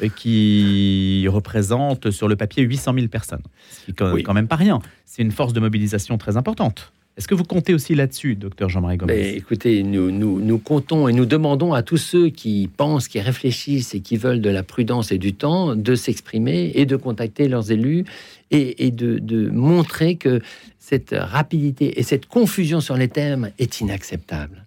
qui 0.09 1.27
représente 1.29 2.11
sur 2.11 2.29
le 2.29 2.37
papier 2.37 2.63
800 2.63 2.95
000 2.95 3.07
personnes. 3.09 3.43
Ce 3.71 3.85
qui 3.85 3.91
est 3.91 4.23
quand 4.23 4.35
même 4.35 4.49
pas 4.49 4.57
rien. 4.57 4.81
C'est 5.05 5.23
une 5.23 5.33
force 5.33 5.53
de 5.53 5.61
mobilisation 5.61 6.19
très 6.19 6.37
importante. 6.37 6.93
Est-ce 7.17 7.29
que 7.29 7.35
vous 7.35 7.45
comptez 7.45 7.75
aussi 7.75 7.95
là-dessus, 7.95 8.35
docteur 8.35 8.71
Jean-Marie 8.71 8.97
Gomez? 8.97 9.35
Écoutez, 9.37 9.83
nous, 9.83 10.11
nous, 10.11 10.41
nous, 10.41 10.59
comptons 10.59 11.09
et 11.09 11.13
nous 11.13 11.27
demandons 11.27 11.75
à 11.75 11.83
tous 11.83 11.99
ceux 11.99 12.31
qui 12.31 12.71
pensent, 12.75 13.09
qui 13.09 13.21
réfléchissent 13.21 13.95
et 13.95 14.01
qui 14.01 14.17
veulent 14.17 14.41
de 14.41 14.49
la 14.49 14.63
prudence 14.63 15.13
et 15.13 15.19
du 15.19 15.35
temps 15.35 15.77
de 15.77 15.95
s'exprimer 15.95 16.73
et 16.75 16.87
de 16.87 16.97
contacter 16.97 17.49
leurs 17.49 17.73
élus 17.73 18.05
et, 18.51 18.87
et 18.87 18.91
de, 18.91 19.19
de, 19.19 19.51
montrer 19.51 20.15
que 20.15 20.41
cette 20.79 21.15
rapidité 21.15 21.99
et 21.99 22.03
cette 22.05 22.27
confusion 22.27 22.81
sur 22.81 22.97
les 22.97 23.09
thèmes 23.09 23.51
est 23.59 23.81
inacceptable. 23.81 24.65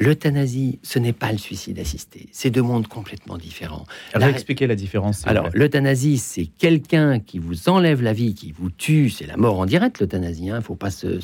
L'euthanasie, 0.00 0.78
ce 0.82 0.98
n'est 0.98 1.12
pas 1.12 1.30
le 1.30 1.36
suicide 1.36 1.78
assisté. 1.78 2.30
C'est 2.32 2.48
deux 2.48 2.62
mondes 2.62 2.88
complètement 2.88 3.36
différents. 3.36 3.84
Alors, 4.14 4.28
expliquez 4.28 4.66
la 4.66 4.74
différence. 4.74 5.26
Alors, 5.26 5.50
l'euthanasie, 5.52 6.16
c'est 6.16 6.46
quelqu'un 6.46 7.20
qui 7.20 7.38
vous 7.38 7.68
enlève 7.68 8.00
la 8.00 8.14
vie, 8.14 8.34
qui 8.34 8.50
vous 8.50 8.70
tue. 8.70 9.10
C'est 9.10 9.26
la 9.26 9.36
mort 9.36 9.58
en 9.58 9.66
direct, 9.66 10.00
l'euthanasie. 10.00 10.46
Il 10.46 10.50
hein. 10.52 10.56
ne 10.56 10.62
faut 10.62 10.74
pas 10.74 10.90
se, 10.90 11.20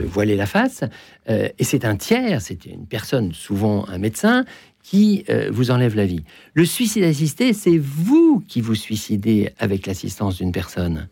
voiler 0.00 0.34
la 0.34 0.46
face. 0.46 0.82
Euh, 1.30 1.48
et 1.60 1.64
c'est 1.64 1.84
un 1.84 1.94
tiers, 1.94 2.42
c'est 2.42 2.66
une 2.66 2.86
personne, 2.86 3.32
souvent 3.32 3.86
un 3.88 3.98
médecin, 3.98 4.44
qui 4.82 5.24
euh, 5.30 5.50
vous 5.52 5.70
enlève 5.70 5.94
la 5.94 6.06
vie. 6.06 6.24
Le 6.54 6.64
suicide 6.64 7.04
assisté, 7.04 7.52
c'est 7.52 7.78
vous 7.78 8.42
qui 8.48 8.60
vous 8.60 8.74
suicidez 8.74 9.50
avec 9.58 9.86
l'assistance 9.86 10.38
d'une 10.38 10.52
personne 10.52 11.08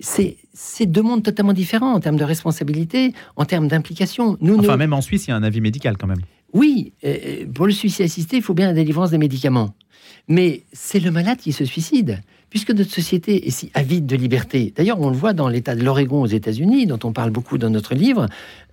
c'est 0.00 0.86
deux 0.86 1.02
mondes 1.02 1.22
totalement 1.22 1.52
différents 1.52 1.92
en 1.94 2.00
termes 2.00 2.16
de 2.16 2.24
responsabilité, 2.24 3.12
en 3.36 3.44
termes 3.44 3.68
d'implication. 3.68 4.36
Nous, 4.40 4.58
enfin, 4.58 4.76
même 4.76 4.92
en 4.92 5.00
Suisse, 5.00 5.26
il 5.26 5.30
y 5.30 5.32
a 5.32 5.36
un 5.36 5.42
avis 5.42 5.60
médical 5.60 5.96
quand 5.96 6.06
même. 6.06 6.22
Oui, 6.52 6.92
euh, 7.04 7.46
pour 7.52 7.66
le 7.66 7.72
suicide 7.72 8.04
assisté, 8.04 8.36
il 8.36 8.42
faut 8.42 8.54
bien 8.54 8.68
la 8.68 8.74
délivrance 8.74 9.10
des 9.10 9.18
médicaments. 9.18 9.74
Mais 10.28 10.62
c'est 10.72 11.00
le 11.00 11.10
malade 11.10 11.38
qui 11.38 11.52
se 11.52 11.64
suicide, 11.64 12.22
puisque 12.48 12.70
notre 12.70 12.92
société 12.92 13.46
est 13.46 13.50
si 13.50 13.70
avide 13.74 14.06
de 14.06 14.16
liberté. 14.16 14.72
D'ailleurs, 14.74 15.00
on 15.00 15.10
le 15.10 15.16
voit 15.16 15.32
dans 15.32 15.48
l'État 15.48 15.74
de 15.74 15.82
l'Oregon 15.82 16.22
aux 16.22 16.26
États-Unis, 16.26 16.86
dont 16.86 17.00
on 17.02 17.12
parle 17.12 17.30
beaucoup 17.30 17.58
dans 17.58 17.70
notre 17.70 17.94
livre. 17.94 18.26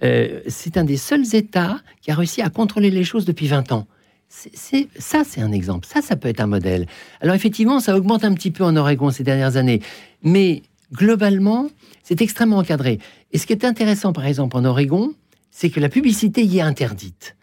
Euh, 0.03 0.39
c'est 0.47 0.77
un 0.77 0.83
des 0.83 0.97
seuls 0.97 1.35
États 1.35 1.79
qui 2.01 2.11
a 2.11 2.15
réussi 2.15 2.41
à 2.41 2.49
contrôler 2.49 2.91
les 2.91 3.03
choses 3.03 3.25
depuis 3.25 3.47
20 3.47 3.71
ans. 3.71 3.87
C'est, 4.29 4.87
ça, 4.97 5.23
c'est 5.25 5.41
un 5.41 5.51
exemple. 5.51 5.85
Ça, 5.85 6.01
ça 6.01 6.15
peut 6.15 6.29
être 6.29 6.39
un 6.39 6.47
modèle. 6.47 6.85
Alors 7.19 7.35
effectivement, 7.35 7.81
ça 7.81 7.97
augmente 7.97 8.23
un 8.23 8.33
petit 8.33 8.49
peu 8.49 8.63
en 8.63 8.77
Oregon 8.77 9.11
ces 9.11 9.25
dernières 9.25 9.57
années. 9.57 9.81
Mais 10.23 10.61
globalement, 10.93 11.69
c'est 12.03 12.21
extrêmement 12.21 12.57
encadré. 12.57 12.99
Et 13.31 13.37
ce 13.37 13.45
qui 13.45 13.53
est 13.53 13.65
intéressant, 13.65 14.13
par 14.13 14.25
exemple, 14.25 14.57
en 14.57 14.65
Oregon, 14.65 15.13
c'est 15.51 15.69
que 15.69 15.79
la 15.79 15.89
publicité 15.89 16.43
y 16.43 16.59
est 16.59 16.61
interdite. 16.61 17.35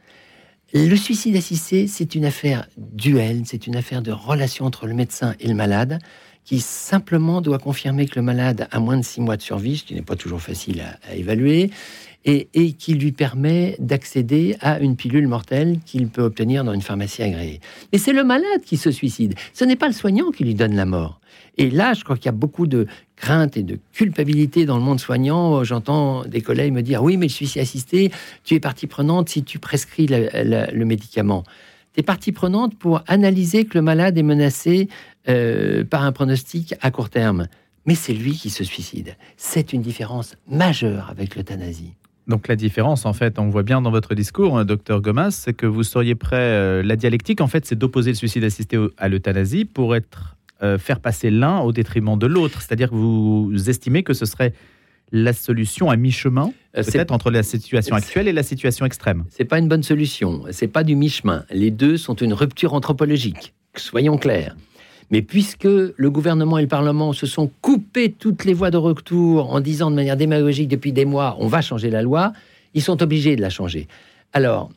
Le 0.75 0.97
suicide 0.97 1.37
assisté, 1.37 1.87
c'est 1.87 2.15
une 2.15 2.27
affaire 2.27 2.69
duel, 2.77 3.43
c'est 3.47 3.67
une 3.67 3.77
affaire 3.77 4.03
de 4.03 4.13
relation 4.13 4.67
entre 4.67 4.87
le 4.87 4.93
médecin 4.93 5.35
et 5.41 5.49
le 5.49 5.55
malade, 5.55 5.99
qui 6.45 6.61
simplement 6.61 7.41
doit 7.41 7.59
confirmer 7.59 8.07
que 8.07 8.17
le 8.17 8.23
malade 8.23 8.69
a 8.71 8.81
moins 8.81 8.97
de 8.97 9.03
six 9.03 9.21
mois 9.21 9.37
de 9.37 9.43
survie, 9.43 9.79
ce 9.79 9.85
qui 9.85 9.95
n'est 9.95 10.03
pas 10.03 10.17
toujours 10.17 10.41
facile 10.41 10.83
à, 11.07 11.15
évaluer, 11.15 11.71
et, 12.29 12.73
qui 12.73 12.95
lui 12.95 13.13
permet 13.13 13.77
d'accéder 13.79 14.57
à 14.61 14.81
une 14.81 14.97
pilule 14.97 15.27
mortelle 15.27 15.79
qu'il 15.87 16.09
peut 16.09 16.23
obtenir 16.23 16.63
dans 16.63 16.75
une 16.75 16.83
pharmacie 16.83 17.23
agréée. 17.23 17.61
Mais 17.93 17.99
c'est 17.99 18.13
le 18.13 18.23
malade 18.23 18.61
qui 18.65 18.77
se 18.77 18.91
suicide, 18.91 19.35
ce 19.55 19.65
n'est 19.65 19.77
pas 19.77 19.87
le 19.87 19.95
soignant 19.95 20.31
qui 20.31 20.45
lui 20.45 20.55
donne 20.55 20.75
la 20.77 20.85
mort. 20.85 21.21
Et 21.57 21.71
là, 21.71 21.95
je 21.95 22.05
crois 22.05 22.17
qu'il 22.17 22.27
y 22.27 22.29
a 22.29 22.33
beaucoup 22.33 22.67
de 22.67 22.87
crainte 23.17 23.57
et 23.57 23.63
de 23.63 23.79
culpabilité 23.93 24.67
dans 24.67 24.77
le 24.77 24.83
monde 24.83 25.01
soignant. 25.01 25.65
J'entends 25.65 26.25
des 26.25 26.41
collègues 26.41 26.73
me 26.73 26.83
dire 26.83 27.03
Oui, 27.03 27.17
mais 27.17 27.29
je 27.29 27.35
suis 27.45 27.59
assisté, 27.59 28.13
tu 28.45 28.55
es 28.55 28.61
partie 28.61 28.87
prenante 28.87 29.29
si 29.29 29.43
tu 29.43 29.59
prescris 29.59 30.07
le, 30.07 30.85
médicament. 30.85 31.45
Tu 31.95 32.01
es 32.01 32.03
partie 32.03 32.33
prenante 32.33 32.77
pour 32.79 33.03
analyser 33.07 33.65
que 33.65 33.77
le 33.77 33.83
malade 33.83 34.19
est 34.19 34.23
menacé 34.23 34.89
euh, 35.29 35.83
par 35.85 36.03
un 36.03 36.13
pronostic 36.13 36.75
à 36.81 36.91
court 36.91 37.11
terme. 37.11 37.49
Mais 37.87 37.95
c'est 37.95 38.13
lui 38.13 38.33
qui 38.33 38.51
se 38.51 38.65
suicide. 38.65 39.17
C'est 39.37 39.73
une 39.73 39.83
différence 39.83 40.37
majeure 40.47 41.09
avec 41.11 41.35
l'euthanasie. 41.35 41.95
Donc 42.29 42.47
la 42.47 42.57
différence, 42.57 43.07
en 43.07 43.15
fait, 43.15 43.39
on 43.39 43.49
voit 43.49 43.63
bien 43.63 43.81
dans 43.81 43.91
votre 43.91 44.15
discours, 44.15 44.59
hein, 44.59 44.67
docteur 44.67 45.01
Gomas, 45.01 45.31
c'est 45.31 45.55
que 45.55 45.65
vous 45.65 45.83
seriez 45.83 46.15
prêt. 46.15 46.37
Euh, 46.37 46.83
la 46.83 46.97
dialectique, 46.97 47.41
en 47.41 47.47
fait, 47.47 47.65
c'est 47.65 47.77
d'opposer 47.77 48.11
le 48.11 48.17
suicide 48.17 48.45
assisté 48.45 48.79
à 48.99 49.09
l'euthanasie 49.09 49.65
pour 49.65 49.97
être 49.97 50.37
euh, 50.63 50.77
faire 50.77 51.01
passer 51.01 51.31
l'un 51.31 51.61
au 51.61 51.73
détriment 51.73 52.19
de 52.19 52.27
l'autre. 52.27 52.61
C'est-à-dire 52.61 52.91
que 52.91 52.95
vous 52.95 53.71
estimez 53.71 54.03
que 54.03 54.13
ce 54.13 54.27
serait 54.27 54.53
la 55.11 55.33
solution 55.33 55.89
à 55.89 55.97
mi-chemin, 55.97 56.53
euh, 56.77 56.83
peut-être 56.83 57.13
entre 57.13 57.31
la 57.31 57.43
situation 57.43 57.97
actuelle 57.97 58.29
et 58.29 58.33
la 58.33 58.43
situation 58.43 58.85
extrême. 58.85 59.25
C'est 59.31 59.45
pas 59.45 59.59
une 59.59 59.69
bonne 59.69 59.83
solution. 59.83 60.43
C'est 60.51 60.69
pas 60.69 60.85
du 60.85 60.97
mi-chemin. 60.97 61.45
Les 61.51 61.71
deux 61.71 61.97
sont 61.97 62.15
une 62.15 62.35
rupture 62.35 62.75
anthropologique. 62.75 63.55
Soyons 63.75 64.19
clairs. 64.19 64.57
Mais 65.11 65.23
puisque 65.23 65.65
le 65.65 66.11
gouvernement 66.11 66.59
et 66.59 66.63
le 66.63 66.69
Parlement 66.69 67.13
se 67.13 67.27
sont 67.27 67.51
coupés 67.63 68.13
toutes 68.13 68.45
les 68.45 68.53
voies 68.53 68.71
de 68.71 68.77
retour 68.77 69.53
en 69.53 69.61
disant 69.61 69.91
de 69.91 69.97
manière 69.97 70.17
démagogique 70.17 70.69
depuis 70.69 70.93
des 70.93 71.05
mois, 71.05 71.37
on 71.41 71.47
va 71.47 71.63
changer 71.63 71.91
la 71.91 72.03
loi, 72.03 72.33
ils 72.75 72.83
sont 72.83 73.03
obligés 73.03 73.35
de 73.35 73.41
la 73.41 73.51
changer. 73.51 73.89
Alors, 74.33 74.71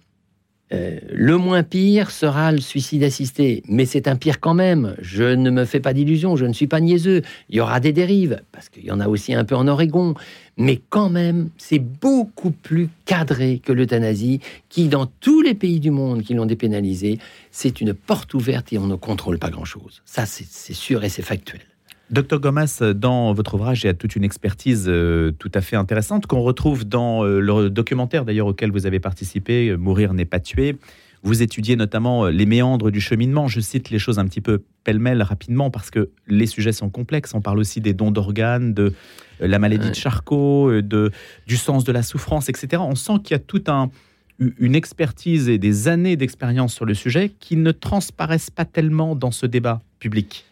euh, 0.74 1.00
le 1.12 1.38
moins 1.38 1.64
pire 1.64 2.12
sera 2.12 2.52
le 2.52 2.60
suicide 2.60 3.04
assisté, 3.04 3.64
mais 3.68 3.86
c'est 3.86 4.08
un 4.08 4.16
pire 4.16 4.40
quand 4.40 4.54
même. 4.54 4.96
Je 5.02 5.24
ne 5.24 5.50
me 5.50 5.66
fais 5.66 5.80
pas 5.80 5.94
d'illusions, 5.94 6.36
je 6.36 6.46
ne 6.46 6.54
suis 6.54 6.68
pas 6.68 6.80
niaiseux. 6.80 7.22
Il 7.50 7.58
y 7.58 7.60
aura 7.60 7.80
des 7.80 7.92
dérives, 7.92 8.42
parce 8.52 8.70
qu'il 8.70 8.86
y 8.86 8.92
en 8.92 9.00
a 9.00 9.08
aussi 9.08 9.34
un 9.34 9.44
peu 9.44 9.56
en 9.56 9.68
Oregon, 9.68 10.16
mais 10.58 10.80
quand 10.90 11.10
même, 11.10 11.50
c'est 11.58 11.80
beaucoup 11.80 12.52
plus 12.52 12.90
cadré 13.06 13.60
que 13.64 13.74
l'euthanasie, 13.74 14.40
qui, 14.70 14.88
dans 14.88 15.08
tous 15.20 15.42
les 15.42 15.56
pays 15.56 15.80
du 15.80 15.92
monde 15.92 16.24
qui 16.24 16.34
l'ont 16.34 16.46
dépénalisé, 16.46 17.20
c'est 17.52 17.82
une 17.82 17.94
porte 17.94 18.34
ouverte 18.34 18.72
et 18.72 18.78
on 18.78 18.88
ne 18.88 18.96
contrôle 18.96 19.40
pas 19.40 19.50
grand-chose. 19.50 20.02
Ça, 20.06 20.26
c'est 20.26 20.74
sûr 20.74 21.04
et 21.04 21.10
c'est 21.10 21.22
factuel. 21.22 21.62
Docteur 22.12 22.42
Gomas, 22.42 22.84
dans 22.94 23.32
votre 23.32 23.54
ouvrage, 23.54 23.84
il 23.84 23.88
y 23.88 23.90
a 23.90 23.94
toute 23.94 24.18
une 24.18 24.26
expertise 24.26 24.86
euh, 24.90 25.32
tout 25.32 25.52
à 25.54 25.62
fait 25.62 25.78
intéressante 25.78 26.28
qu'on 26.28 26.42
retrouve 26.42 26.84
dans 26.84 27.24
euh, 27.24 27.40
le 27.40 27.70
documentaire 27.70 28.26
d'ailleurs 28.26 28.48
auquel 28.48 28.70
vous 28.70 28.86
avez 28.86 29.00
participé, 29.00 29.70
euh, 29.70 29.78
Mourir 29.78 30.14
n'est 30.14 30.26
pas 30.26 30.42
tué. 30.42 30.76
Vous 31.24 31.42
étudiez 31.42 31.78
notamment 31.78 32.26
les 32.26 32.46
méandres 32.46 32.92
du 32.92 33.00
cheminement. 33.00 33.48
Je 33.48 33.62
cite 33.62 33.92
les 33.92 34.00
choses 34.00 34.20
un 34.20 34.26
petit 34.26 34.42
peu 34.42 34.62
pêle-mêle 34.84 35.22
rapidement 35.22 35.70
parce 35.70 35.90
que 35.90 36.10
les 36.28 36.48
sujets 36.48 36.74
sont 36.74 36.90
complexes. 36.90 37.34
On 37.34 37.42
parle 37.42 37.60
aussi 37.60 37.80
des 37.80 37.94
dons 37.94 38.12
d'organes, 38.12 38.74
de 38.74 38.92
la 39.40 39.60
maladie 39.60 39.92
de 39.92 39.96
Charcot, 39.96 40.82
de, 40.82 41.12
du 41.46 41.58
sens 41.58 41.84
de 41.84 41.92
la 41.92 42.02
souffrance, 42.02 42.50
etc. 42.50 42.82
On 42.84 42.96
sent 42.96 43.20
qu'il 43.24 43.36
y 43.36 43.40
a 43.40 43.40
toute 43.40 43.70
un, 43.70 43.92
une 44.40 44.74
expertise 44.74 45.48
et 45.48 45.60
des 45.60 45.88
années 45.88 46.16
d'expérience 46.16 46.74
sur 46.74 46.86
le 46.86 46.96
sujet 46.96 47.32
qui 47.40 47.56
ne 47.56 47.72
transparaissent 47.72 48.50
pas 48.50 48.66
tellement 48.66 49.16
dans 49.16 49.32
ce 49.32 49.46
débat 49.46 49.80
public. 50.00 50.51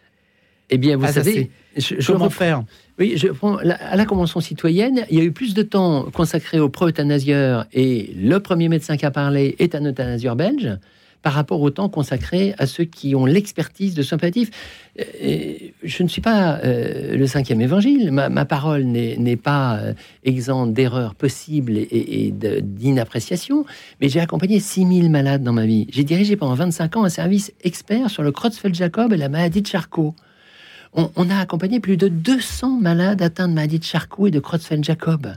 Eh 0.70 0.78
bien, 0.78 0.96
vous 0.96 1.04
ah, 1.04 1.12
savez, 1.12 1.50
je, 1.76 1.94
comment 2.06 2.30
faire 2.30 2.62
Oui, 2.98 3.14
je 3.16 3.28
prends 3.28 3.56
à 3.56 3.96
la 3.96 4.04
Convention 4.06 4.40
citoyenne, 4.40 5.04
il 5.10 5.18
y 5.18 5.20
a 5.20 5.24
eu 5.24 5.32
plus 5.32 5.54
de 5.54 5.62
temps 5.62 6.06
consacré 6.12 6.60
aux 6.60 6.68
pro-euthanasieurs 6.68 7.66
et 7.72 8.14
le 8.16 8.38
premier 8.38 8.68
médecin 8.68 8.96
qui 8.96 9.04
a 9.04 9.10
parlé 9.10 9.56
est 9.58 9.74
un 9.74 9.84
euthanasieur 9.84 10.36
belge 10.36 10.78
par 11.22 11.34
rapport 11.34 11.60
au 11.60 11.70
temps 11.70 11.88
consacré 11.88 12.54
à 12.58 12.66
ceux 12.66 12.84
qui 12.84 13.14
ont 13.14 13.26
l'expertise 13.26 13.94
de 13.94 14.02
sympathie. 14.02 14.48
Euh, 14.98 15.54
je 15.82 16.02
ne 16.02 16.08
suis 16.08 16.22
pas 16.22 16.58
euh, 16.64 17.16
le 17.16 17.26
cinquième 17.26 17.60
évangile, 17.60 18.10
ma, 18.10 18.44
parole 18.44 18.84
n'est 18.84 19.36
pas 19.36 19.76
euh, 19.76 19.92
exempte 20.24 20.72
d'erreurs 20.72 21.14
possibles 21.14 21.76
et, 21.76 22.26
et 22.26 22.32
d'inappréciation, 22.32 23.66
mais 24.00 24.08
j'ai 24.08 24.20
accompagné 24.20 24.60
6000 24.60 25.10
malades 25.10 25.42
dans 25.42 25.52
ma 25.52 25.66
vie. 25.66 25.86
J'ai 25.90 26.04
dirigé 26.04 26.36
pendant 26.36 26.54
25 26.54 26.96
ans 26.96 27.04
un 27.04 27.10
service 27.10 27.52
expert 27.64 28.08
sur 28.08 28.22
le 28.22 28.32
Creutzfeldt-Jacob 28.32 29.12
et 29.12 29.16
la 29.16 29.28
maladie 29.28 29.62
de 29.62 29.66
Charcot 29.66 30.14
On, 30.92 31.30
a 31.30 31.38
accompagné 31.38 31.78
plus 31.78 31.96
de 31.96 32.08
200 32.08 32.80
malades 32.80 33.22
atteints 33.22 33.48
de 33.48 33.54
maladie 33.54 33.78
de 33.78 33.84
Charcot 33.84 34.26
et 34.26 34.30
de 34.32 34.40
Creutzfeldt-Jacob. 34.40 35.34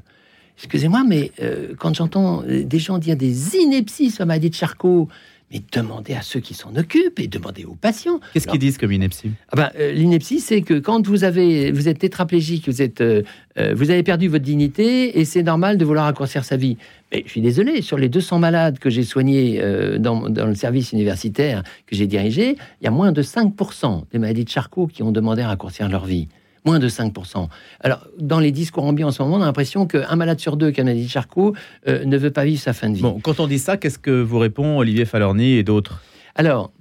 Excusez-moi, 0.58 1.04
mais 1.08 1.32
euh, 1.42 1.74
quand 1.78 1.94
j'entends 1.94 2.42
des 2.42 2.80
gens 2.80 2.98
dire 2.98 3.16
des 3.16 3.56
inepties 3.56 4.10
sur 4.10 4.26
la 4.26 4.40
de 4.40 4.54
Charcot, 4.54 5.10
mais 5.52 5.62
demandez 5.72 6.14
à 6.14 6.22
ceux 6.22 6.40
qui 6.40 6.54
s'en 6.54 6.76
occupent 6.76 7.20
et 7.20 7.28
demandez 7.28 7.66
aux 7.66 7.76
patients. 7.76 8.20
Qu'est-ce 8.34 8.48
qu'ils 8.48 8.60
disent 8.60 8.78
comme 8.78 8.92
ineptie 8.92 9.32
ah 9.50 9.56
ben, 9.56 9.72
euh, 9.80 9.92
L'ineptie, 9.92 10.40
c'est 10.40 10.62
que 10.62 10.76
quand 10.80 11.08
vous, 11.08 11.24
avez, 11.24 11.72
vous 11.72 11.88
êtes 11.88 12.00
tétraplégique, 12.00 12.68
vous, 12.68 12.82
êtes, 12.82 13.02
euh, 13.02 13.22
euh, 13.58 13.74
vous 13.76 13.92
avez 13.92 14.04
perdu 14.04 14.28
votre 14.28 14.44
dignité 14.44 15.20
et 15.20 15.26
c'est 15.26 15.44
normal 15.44 15.78
de 15.78 15.86
vouloir 15.86 16.06
raccourcir 16.06 16.44
sa 16.44 16.58
vie. 16.58 16.78
Mais 17.12 17.24
je 17.26 17.32
suis 17.32 17.42
désolé, 17.42 17.82
sur 17.82 17.98
les 17.98 18.10
200 18.10 18.40
malades 18.40 18.80
que 18.80 18.90
j'ai 18.90 19.04
soignés 19.04 19.62
dans, 20.00 20.30
dans, 20.30 20.48
le 20.48 20.56
service 20.56 20.92
universitaire 20.94 21.62
que 21.86 21.96
j'ai 21.96 22.08
dirigé, 22.08 22.58
il 22.82 22.86
y 22.86 22.88
a 22.88 22.92
moins 22.92 23.12
de 23.12 23.22
5% 23.22 24.06
des 24.12 24.18
maladies 24.20 24.46
de 24.46 24.50
Charcot 24.50 24.88
qui 24.88 25.04
ont 25.04 25.12
demandé 25.12 25.44
à 25.44 25.48
raccourcir 25.50 25.88
leur 25.90 26.06
vie 26.06 26.28
moins 26.66 26.80
de 26.80 26.88
5%. 26.88 27.48
Alors, 27.82 28.08
dans 28.20 28.40
les 28.40 28.52
discours 28.52 28.84
ambiants 28.84 29.10
en 29.10 29.12
ce 29.12 29.22
moment, 29.22 29.38
on 29.38 29.42
a 29.42 29.46
l'impression 29.46 29.86
qu'un 29.86 30.16
malade 30.16 30.40
sur 30.40 30.58
deux 30.58 30.72
qui 30.72 30.82
a 30.82 30.84
dit 30.84 31.08
Charcot 31.08 31.54
euh, 31.88 32.06
ne 32.06 32.18
veut 32.18 32.32
pas 32.32 32.46
vivre 32.46 32.62
sa 32.62 32.74
fin 32.74 32.90
de 32.90 32.96
vie. 32.96 33.02
Bon, 33.02 33.20
quand 33.22 33.40
on 33.40 33.48
dit 33.48 33.60
ça, 33.60 33.78
qu'est-ce 33.78 34.00
que 34.00 34.22
vous 34.22 34.40
répond 34.40 34.78
Olivier 34.78 35.06
Falorni 35.06 35.54
et 35.54 35.64
d'autres? 35.64 36.02
Alors, 36.36 36.72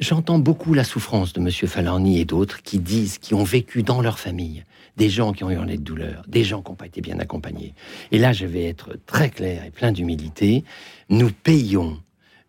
j'entends 0.00 0.38
beaucoup 0.38 0.74
la 0.74 0.84
souffrance 0.84 1.32
de 1.32 1.40
M. 1.40 1.50
Falorni 1.50 2.20
et 2.20 2.24
d'autres 2.24 2.62
qui 2.62 2.78
disent, 2.78 3.18
qui 3.18 3.34
ont 3.34 3.44
vécu 3.44 3.82
dans 3.82 4.00
leur 4.00 4.18
famille, 4.18 4.64
des 4.96 5.08
gens 5.08 5.32
qui 5.32 5.44
ont 5.44 5.50
hurlé 5.50 5.76
de 5.76 5.82
douleur, 5.82 6.24
des 6.28 6.44
gens 6.44 6.62
qui 6.62 6.70
n'ont 6.70 6.76
pas 6.76 6.86
été 6.86 7.00
bien 7.00 7.18
accompagnés. 7.18 7.74
Et 8.12 8.18
là, 8.18 8.32
je 8.32 8.46
vais 8.46 8.64
être 8.64 8.96
très 9.06 9.30
clair 9.30 9.64
et 9.64 9.70
plein 9.70 9.92
d'humilité. 9.92 10.64
Nous 11.08 11.30
payons 11.30 11.98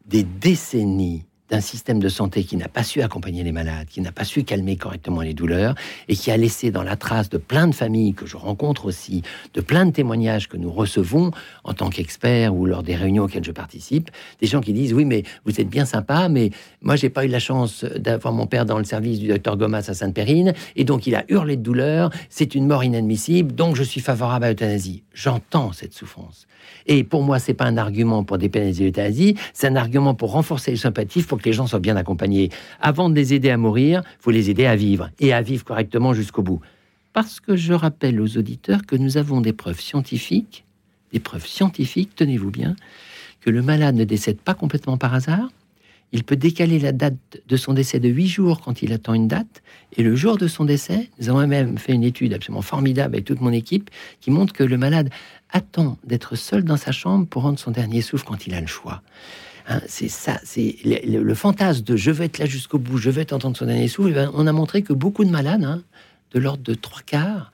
des 0.05 0.23
décennies 0.23 1.25
d'un 1.49 1.61
système 1.61 1.99
de 1.99 2.09
santé 2.09 2.43
qui 2.43 2.57
n'a 2.57 2.67
pas 2.67 2.83
su 2.83 3.01
accompagner 3.01 3.43
les 3.43 3.51
malades, 3.51 3.87
qui 3.87 4.01
n'a 4.01 4.11
pas 4.11 4.23
su 4.23 4.43
calmer 4.43 4.75
correctement 4.75 5.21
les 5.21 5.33
douleurs, 5.33 5.75
et 6.07 6.15
qui 6.15 6.31
a 6.31 6.37
laissé 6.37 6.71
dans 6.71 6.83
la 6.83 6.95
trace 6.95 7.29
de 7.29 7.37
plein 7.37 7.67
de 7.67 7.75
familles 7.75 8.13
que 8.13 8.25
je 8.25 8.37
rencontre 8.37 8.85
aussi, 8.85 9.23
de 9.53 9.61
plein 9.61 9.85
de 9.85 9.91
témoignages 9.91 10.47
que 10.47 10.57
nous 10.57 10.71
recevons 10.71 11.31
en 11.63 11.73
tant 11.73 11.89
qu'experts 11.89 12.55
ou 12.55 12.65
lors 12.65 12.83
des 12.83 12.95
réunions 12.95 13.23
auxquelles 13.23 13.43
je 13.43 13.51
participe, 13.51 14.09
des 14.41 14.47
gens 14.47 14.61
qui 14.61 14.73
disent 14.73 14.93
oui 14.93 15.05
mais 15.05 15.23
vous 15.45 15.59
êtes 15.59 15.69
bien 15.69 15.85
sympa, 15.85 16.29
mais 16.29 16.51
moi 16.81 16.95
j'ai 16.95 17.09
pas 17.09 17.25
eu 17.25 17.29
la 17.29 17.39
chance 17.39 17.83
d'avoir 17.83 18.33
mon 18.33 18.45
père 18.45 18.65
dans 18.65 18.77
le 18.77 18.83
service 18.83 19.19
du 19.19 19.27
docteur 19.27 19.57
Gomas 19.57 19.85
à 19.87 19.93
Sainte-Périne, 19.93 20.53
et 20.75 20.83
donc 20.83 21.07
il 21.07 21.15
a 21.15 21.25
hurlé 21.29 21.57
de 21.57 21.63
douleur, 21.63 22.11
c'est 22.29 22.55
une 22.55 22.67
mort 22.67 22.83
inadmissible, 22.83 23.53
donc 23.53 23.75
je 23.75 23.83
suis 23.83 24.01
favorable 24.01 24.45
à 24.45 24.49
l'euthanasie. 24.49 25.03
J'entends 25.13 25.71
cette 25.71 25.93
souffrance. 25.93 26.47
Et 26.85 27.03
pour 27.03 27.23
moi, 27.23 27.39
c'est 27.39 27.53
pas 27.53 27.65
un 27.65 27.77
argument 27.77 28.23
pour 28.23 28.37
dépénaliser 28.37 28.85
l'euthanasie, 28.85 29.35
c'est 29.53 29.67
un 29.67 29.75
argument 29.75 30.13
pour 30.13 30.31
renforcer 30.31 30.71
les 30.71 30.77
sympathies, 30.77 31.23
pour 31.23 31.38
que 31.39 31.45
les 31.45 31.53
gens 31.53 31.67
soient 31.67 31.79
bien 31.79 31.95
accompagnés. 31.95 32.49
Avant 32.79 33.09
de 33.09 33.15
les 33.15 33.33
aider 33.33 33.49
à 33.49 33.57
mourir, 33.57 34.03
faut 34.19 34.31
les 34.31 34.49
aider 34.49 34.65
à 34.65 34.75
vivre 34.75 35.09
et 35.19 35.33
à 35.33 35.41
vivre 35.41 35.63
correctement 35.63 36.13
jusqu'au 36.13 36.43
bout. 36.43 36.61
Parce 37.13 37.39
que 37.39 37.55
je 37.55 37.73
rappelle 37.73 38.21
aux 38.21 38.37
auditeurs 38.37 38.85
que 38.85 38.95
nous 38.95 39.17
avons 39.17 39.41
des 39.41 39.53
preuves 39.53 39.79
scientifiques, 39.79 40.65
des 41.11 41.19
preuves 41.19 41.47
scientifiques, 41.47 42.15
tenez-vous 42.15 42.51
bien, 42.51 42.75
que 43.41 43.49
le 43.49 43.61
malade 43.61 43.95
ne 43.95 44.03
décède 44.03 44.39
pas 44.39 44.53
complètement 44.53 44.97
par 44.97 45.13
hasard. 45.13 45.49
Il 46.11 46.23
peut 46.23 46.35
décaler 46.35 46.79
la 46.79 46.91
date 46.91 47.41
de 47.47 47.57
son 47.57 47.73
décès 47.73 47.99
de 47.99 48.09
8 48.09 48.27
jours 48.27 48.61
quand 48.61 48.81
il 48.81 48.93
attend 48.93 49.13
une 49.13 49.27
date. 49.27 49.61
Et 49.95 50.03
le 50.03 50.15
jour 50.15 50.37
de 50.37 50.47
son 50.47 50.65
décès, 50.65 51.09
nous 51.19 51.29
avons 51.29 51.45
même 51.45 51.77
fait 51.77 51.93
une 51.93 52.03
étude 52.03 52.33
absolument 52.33 52.63
formidable 52.63 53.15
avec 53.15 53.25
toute 53.25 53.41
mon 53.41 53.51
équipe 53.51 53.89
qui 54.19 54.31
montre 54.31 54.53
que 54.53 54.63
le 54.63 54.77
malade 54.77 55.09
attend 55.51 55.97
d'être 56.03 56.35
seul 56.35 56.63
dans 56.63 56.77
sa 56.77 56.91
chambre 56.91 57.27
pour 57.27 57.43
rendre 57.43 57.59
son 57.59 57.71
dernier 57.71 58.01
souffle 58.01 58.25
quand 58.25 58.47
il 58.47 58.53
a 58.55 58.61
le 58.61 58.67
choix. 58.67 59.01
Hein, 59.69 59.81
c'est 59.87 60.07
ça, 60.07 60.39
c'est 60.43 60.77
le, 60.83 61.33
fantasme 61.35 61.83
de 61.83 61.95
je 61.95 62.09
vais 62.09 62.25
être 62.25 62.39
là 62.39 62.47
jusqu'au 62.47 62.79
bout, 62.79 62.97
je 62.97 63.11
vais 63.11 63.31
entendre 63.31 63.55
son 63.55 63.67
dernier 63.67 63.87
souffle. 63.87 64.09
Eh 64.09 64.13
ben, 64.13 64.31
on 64.33 64.47
a 64.47 64.51
montré 64.51 64.81
que 64.81 64.93
beaucoup 64.93 65.23
de 65.23 65.29
malades, 65.29 65.63
hein, 65.63 65.83
de 66.31 66.39
l'ordre 66.39 66.63
de 66.63 66.73
trois 66.73 67.03
quarts, 67.05 67.51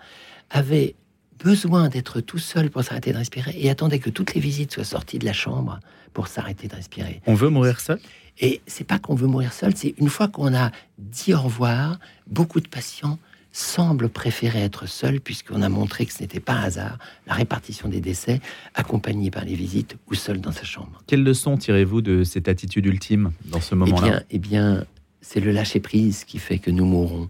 avaient 0.50 0.96
besoin 1.44 1.90
d'être 1.90 2.22
tout 2.22 2.38
seul 2.38 2.70
pour 2.70 2.86
s'arrêter 2.86 3.12
de 3.12 3.18
respirer 3.18 3.54
et 3.60 3.70
attendaient 3.70 4.00
que 4.00 4.10
toutes 4.10 4.34
les 4.34 4.40
visites 4.40 4.72
soient 4.72 4.86
sorties 4.86 5.20
de 5.20 5.26
la 5.26 5.34
chambre 5.34 5.82
pour 6.14 6.30
s'arrêter 6.30 6.70
de 6.70 6.76
respirer. 6.76 7.22
On 7.28 7.34
veut 7.34 7.50
mourir 7.50 7.82
seul? 7.82 8.00
Et 8.40 8.62
c'est 8.66 8.86
pas 8.86 8.98
qu'on 8.98 9.16
veut 9.16 9.28
mourir 9.28 9.52
seul, 9.52 9.76
c'est 9.76 9.94
une 9.98 10.10
fois 10.10 10.30
qu'on 10.30 10.56
a 10.56 10.72
dit 10.98 11.34
au 11.34 11.42
revoir, 11.42 12.00
beaucoup 12.28 12.62
de 12.62 12.68
patients 12.70 13.20
semble 13.56 14.10
préférer 14.10 14.64
être 14.64 14.86
seul 14.86 15.22
puisqu'on 15.22 15.62
a 15.62 15.70
montré 15.70 16.06
que 16.06 16.12
ce 16.12 16.22
n'était 16.22 16.42
pas 16.42 16.60
hasard 16.60 16.98
la 17.26 17.34
répartition 17.34 17.88
des 17.88 18.02
décès 18.02 18.42
accompagnés 18.74 19.32
par 19.32 19.46
les 19.46 19.56
visites 19.56 19.96
ou 20.12 20.14
seul 20.14 20.42
dans 20.42 20.52
sa 20.52 20.66
chambre. 20.66 21.02
Quelle 21.08 21.24
leçon 21.24 21.56
tirez-vous 21.56 22.02
de 22.02 22.24
cette 22.24 22.50
attitude 22.50 22.86
ultime 22.86 23.32
dans 23.46 23.62
ce 23.62 23.74
moment-là? 23.76 24.24
Eh 24.30 24.40
bien, 24.40 24.74
bien 24.74 24.86
c'est 25.22 25.40
le 25.40 25.52
lâcher-prise 25.52 26.26
qui 26.26 26.38
fait 26.38 26.60
que 26.60 26.70
nous 26.70 26.86
mourrons. 26.86 27.30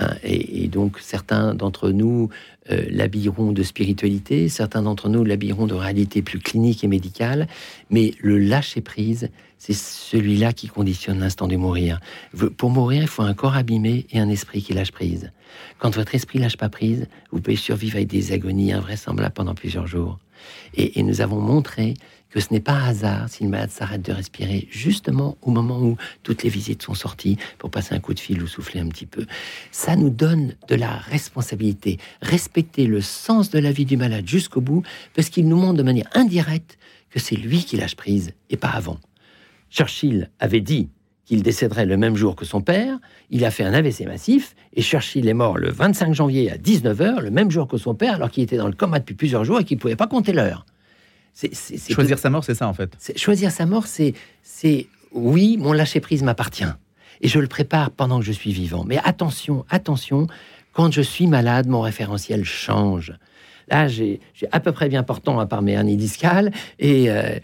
Hein, 0.00 0.14
et, 0.24 0.66
donc 0.66 0.98
certains 0.98 1.54
d'entre 1.54 1.90
nous 1.90 2.30
euh, 2.70 2.84
l'habilleront 2.90 3.52
de 3.52 3.62
spiritualité, 3.62 4.48
certains 4.48 4.82
d'entre 4.82 5.08
nous 5.08 5.22
l'habilleront 5.22 5.68
de 5.68 5.74
réalité 5.74 6.20
plus 6.20 6.40
clinique 6.40 6.82
et 6.82 6.88
médicale, 6.88 7.46
mais 7.90 8.14
le 8.20 8.38
lâcher-prise, 8.38 9.30
c'est 9.66 9.72
celui-là 9.72 10.52
qui 10.52 10.68
conditionne 10.68 11.20
l'instant 11.20 11.48
de 11.48 11.56
mourir. 11.56 11.98
Pour 12.58 12.68
mourir, 12.68 13.00
il 13.00 13.08
faut 13.08 13.22
un 13.22 13.32
corps 13.32 13.56
abîmé 13.56 14.04
et 14.10 14.18
un 14.18 14.28
esprit 14.28 14.62
qui 14.62 14.74
lâche 14.74 14.92
prise. 14.92 15.32
Quand 15.78 15.96
votre 15.96 16.14
esprit 16.14 16.38
lâche 16.38 16.58
pas 16.58 16.68
prise, 16.68 17.06
vous 17.32 17.40
pouvez 17.40 17.56
survivre 17.56 17.96
avec 17.96 18.08
des 18.08 18.32
agonies 18.32 18.74
invraisemblables 18.74 19.32
pendant 19.32 19.54
plusieurs 19.54 19.86
jours. 19.86 20.18
Et, 20.74 21.02
nous 21.02 21.22
avons 21.22 21.40
montré 21.40 21.94
que 22.28 22.40
ce 22.40 22.52
n'est 22.52 22.60
pas 22.60 22.84
hasard 22.84 23.30
si 23.30 23.42
le 23.42 23.48
malade 23.48 23.70
s'arrête 23.70 24.02
de 24.02 24.12
respirer 24.12 24.68
justement 24.70 25.38
au 25.40 25.50
moment 25.50 25.80
où 25.80 25.96
toutes 26.22 26.42
les 26.42 26.50
visites 26.50 26.82
sont 26.82 26.92
sorties 26.92 27.38
pour 27.56 27.70
passer 27.70 27.94
un 27.94 28.00
coup 28.00 28.12
de 28.12 28.20
fil 28.20 28.42
ou 28.42 28.46
souffler 28.46 28.80
un 28.80 28.88
petit 28.88 29.06
peu. 29.06 29.24
Ça 29.72 29.96
nous 29.96 30.10
donne 30.10 30.56
de 30.68 30.74
la 30.74 30.90
responsabilité. 30.90 31.98
Respecter 32.20 32.86
le 32.86 33.00
sens 33.00 33.48
de 33.48 33.58
la 33.58 33.72
vie 33.72 33.86
du 33.86 33.96
malade 33.96 34.28
jusqu'au 34.28 34.60
bout 34.60 34.82
parce 35.14 35.30
qu'il 35.30 35.48
nous 35.48 35.56
montre 35.56 35.78
de 35.78 35.82
manière 35.82 36.10
indirecte 36.12 36.76
que 37.08 37.18
c'est 37.18 37.36
lui 37.36 37.64
qui 37.64 37.78
lâche 37.78 37.96
prise 37.96 38.32
et 38.50 38.58
pas 38.58 38.68
avant. 38.68 38.98
Churchill 39.74 40.30
avait 40.38 40.60
dit 40.60 40.88
qu'il 41.24 41.42
décéderait 41.42 41.86
le 41.86 41.96
même 41.96 42.16
jour 42.16 42.36
que 42.36 42.44
son 42.44 42.60
père. 42.60 42.98
Il 43.30 43.44
a 43.44 43.50
fait 43.50 43.64
un 43.64 43.72
AVC 43.72 44.06
massif 44.06 44.54
et 44.74 44.82
Churchill 44.82 45.26
est 45.26 45.34
mort 45.34 45.58
le 45.58 45.70
25 45.70 46.14
janvier 46.14 46.50
à 46.50 46.56
19h, 46.56 47.20
le 47.20 47.30
même 47.30 47.50
jour 47.50 47.66
que 47.66 47.76
son 47.76 47.94
père, 47.94 48.14
alors 48.14 48.30
qu'il 48.30 48.42
était 48.42 48.56
dans 48.56 48.68
le 48.68 48.74
coma 48.74 48.98
depuis 49.00 49.14
plusieurs 49.14 49.44
jours 49.44 49.60
et 49.60 49.64
qu'il 49.64 49.76
ne 49.78 49.80
pouvait 49.80 49.96
pas 49.96 50.06
compter 50.06 50.32
l'heure. 50.32 50.64
choisir 51.90 52.18
sa 52.18 52.30
mort, 52.30 52.44
c'est 52.44 52.54
ça 52.54 52.68
en 52.68 52.74
fait. 52.74 52.96
Choisir 53.16 53.50
sa 53.50 53.66
mort, 53.66 53.86
c'est 53.86 54.14
oui, 55.12 55.56
mon 55.58 55.72
lâcher 55.72 56.00
prise 56.00 56.22
m'appartient 56.22 56.64
et 57.20 57.28
je 57.28 57.38
le 57.38 57.46
prépare 57.46 57.90
pendant 57.90 58.18
que 58.18 58.24
je 58.24 58.32
suis 58.32 58.52
vivant. 58.52 58.84
Mais 58.84 58.98
attention, 59.04 59.64
attention, 59.70 60.26
quand 60.72 60.92
je 60.92 61.00
suis 61.00 61.26
malade, 61.26 61.66
mon 61.66 61.80
référentiel 61.80 62.44
change. 62.44 63.14
Là, 63.68 63.88
j'ai 63.88 64.20
à 64.52 64.60
peu 64.60 64.72
près 64.72 64.88
bien 64.88 65.02
portant 65.02 65.38
à 65.40 65.46
part 65.46 65.62
mes 65.62 65.72
hernies 65.72 65.96
discales 65.96 66.52
et, 66.78 67.10
euh, 67.10 67.38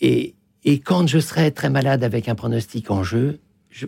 et 0.00 0.34
et 0.64 0.78
quand 0.78 1.06
je 1.06 1.18
serai 1.18 1.50
très 1.50 1.70
malade 1.70 2.04
avec 2.04 2.28
un 2.28 2.34
pronostic 2.34 2.90
en 2.90 3.02
jeu, 3.02 3.40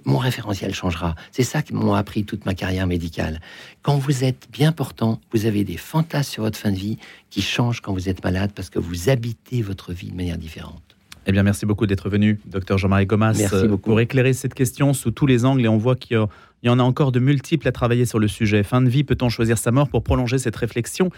mon 0.05 0.19
référentiel 0.19 0.75
changera. 0.75 1.15
C'est 1.31 1.43
ça 1.43 1.63
qui 1.63 1.75
m'ont 1.75 1.95
appris 1.95 2.25
toute 2.25 2.47
ma 2.47 2.55
carrière 2.55 2.87
médicale. 2.87 3.41
Quand 3.83 3.99
vous 3.99 4.25
êtes 4.25 4.49
bien 4.51 4.73
portant, 4.73 5.21
vous 5.33 5.47
avez 5.47 5.65
des 5.65 5.77
fantasmes 5.77 6.33
sur 6.33 6.43
votre 6.43 6.59
fin 6.59 6.73
de 6.73 6.77
vie 6.77 6.99
qui 7.31 7.43
changent 7.43 7.81
quand 7.81 7.93
vous 7.93 8.09
êtes 8.09 8.25
malade 8.25 8.53
parce 8.55 8.71
que 8.71 8.79
vous 8.79 9.09
habitez 9.09 9.63
votre 9.63 9.93
vie 9.93 10.11
de 10.11 10.17
manière 10.17 10.39
différente. 10.39 10.83
Eh 11.27 11.33
bien, 11.33 11.43
merci 11.43 11.65
beaucoup 11.65 11.87
d'être 11.87 12.11
venu, 12.11 12.39
docteur 12.45 12.77
Jean-Marie 12.77 13.07
Gomas, 13.07 13.33
merci 13.33 13.67
beaucoup. 13.67 13.91
pour 13.91 14.01
éclairer 14.01 14.35
cette 14.35 14.53
question 14.53 14.93
sous 14.93 15.11
tous 15.11 15.27
les 15.27 15.47
angles. 15.47 15.65
Et 15.65 15.69
on 15.69 15.79
voit 15.79 15.97
qu'il 15.97 16.23
y 16.63 16.69
en 16.69 16.79
a 16.79 16.83
encore 16.83 17.13
de 17.13 17.19
multiples 17.19 17.67
à 17.67 17.73
travailler 17.73 18.05
sur 18.05 18.19
le 18.19 18.29
sujet. 18.29 18.63
Fin 18.63 18.83
de 18.83 18.91
vie, 18.91 19.05
peut-on 19.05 19.31
choisir 19.31 19.57
sa 19.57 19.71
mort 19.71 19.89
pour 19.89 20.03
prolonger 20.03 20.37
cette 20.37 20.57
réflexion? 20.57 21.11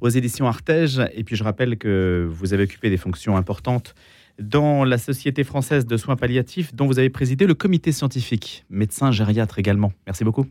Aux 0.00 0.08
éditions 0.08 0.48
Artege 0.48 1.00
Et 1.14 1.22
puis, 1.22 1.36
je 1.36 1.44
rappelle 1.44 1.76
que 1.76 2.28
vous 2.28 2.54
avez 2.54 2.64
occupé 2.64 2.90
des 2.90 2.96
fonctions 2.96 3.36
importantes 3.36 3.94
dans 4.38 4.84
la 4.84 4.98
Société 4.98 5.44
française 5.44 5.86
de 5.86 5.96
soins 5.96 6.16
palliatifs, 6.16 6.74
dont 6.74 6.86
vous 6.86 6.98
avez 6.98 7.10
présidé 7.10 7.46
le 7.46 7.54
comité 7.54 7.92
scientifique, 7.92 8.64
médecin 8.70 9.10
gériatre 9.10 9.58
également. 9.58 9.92
Merci 10.06 10.24
beaucoup. 10.24 10.46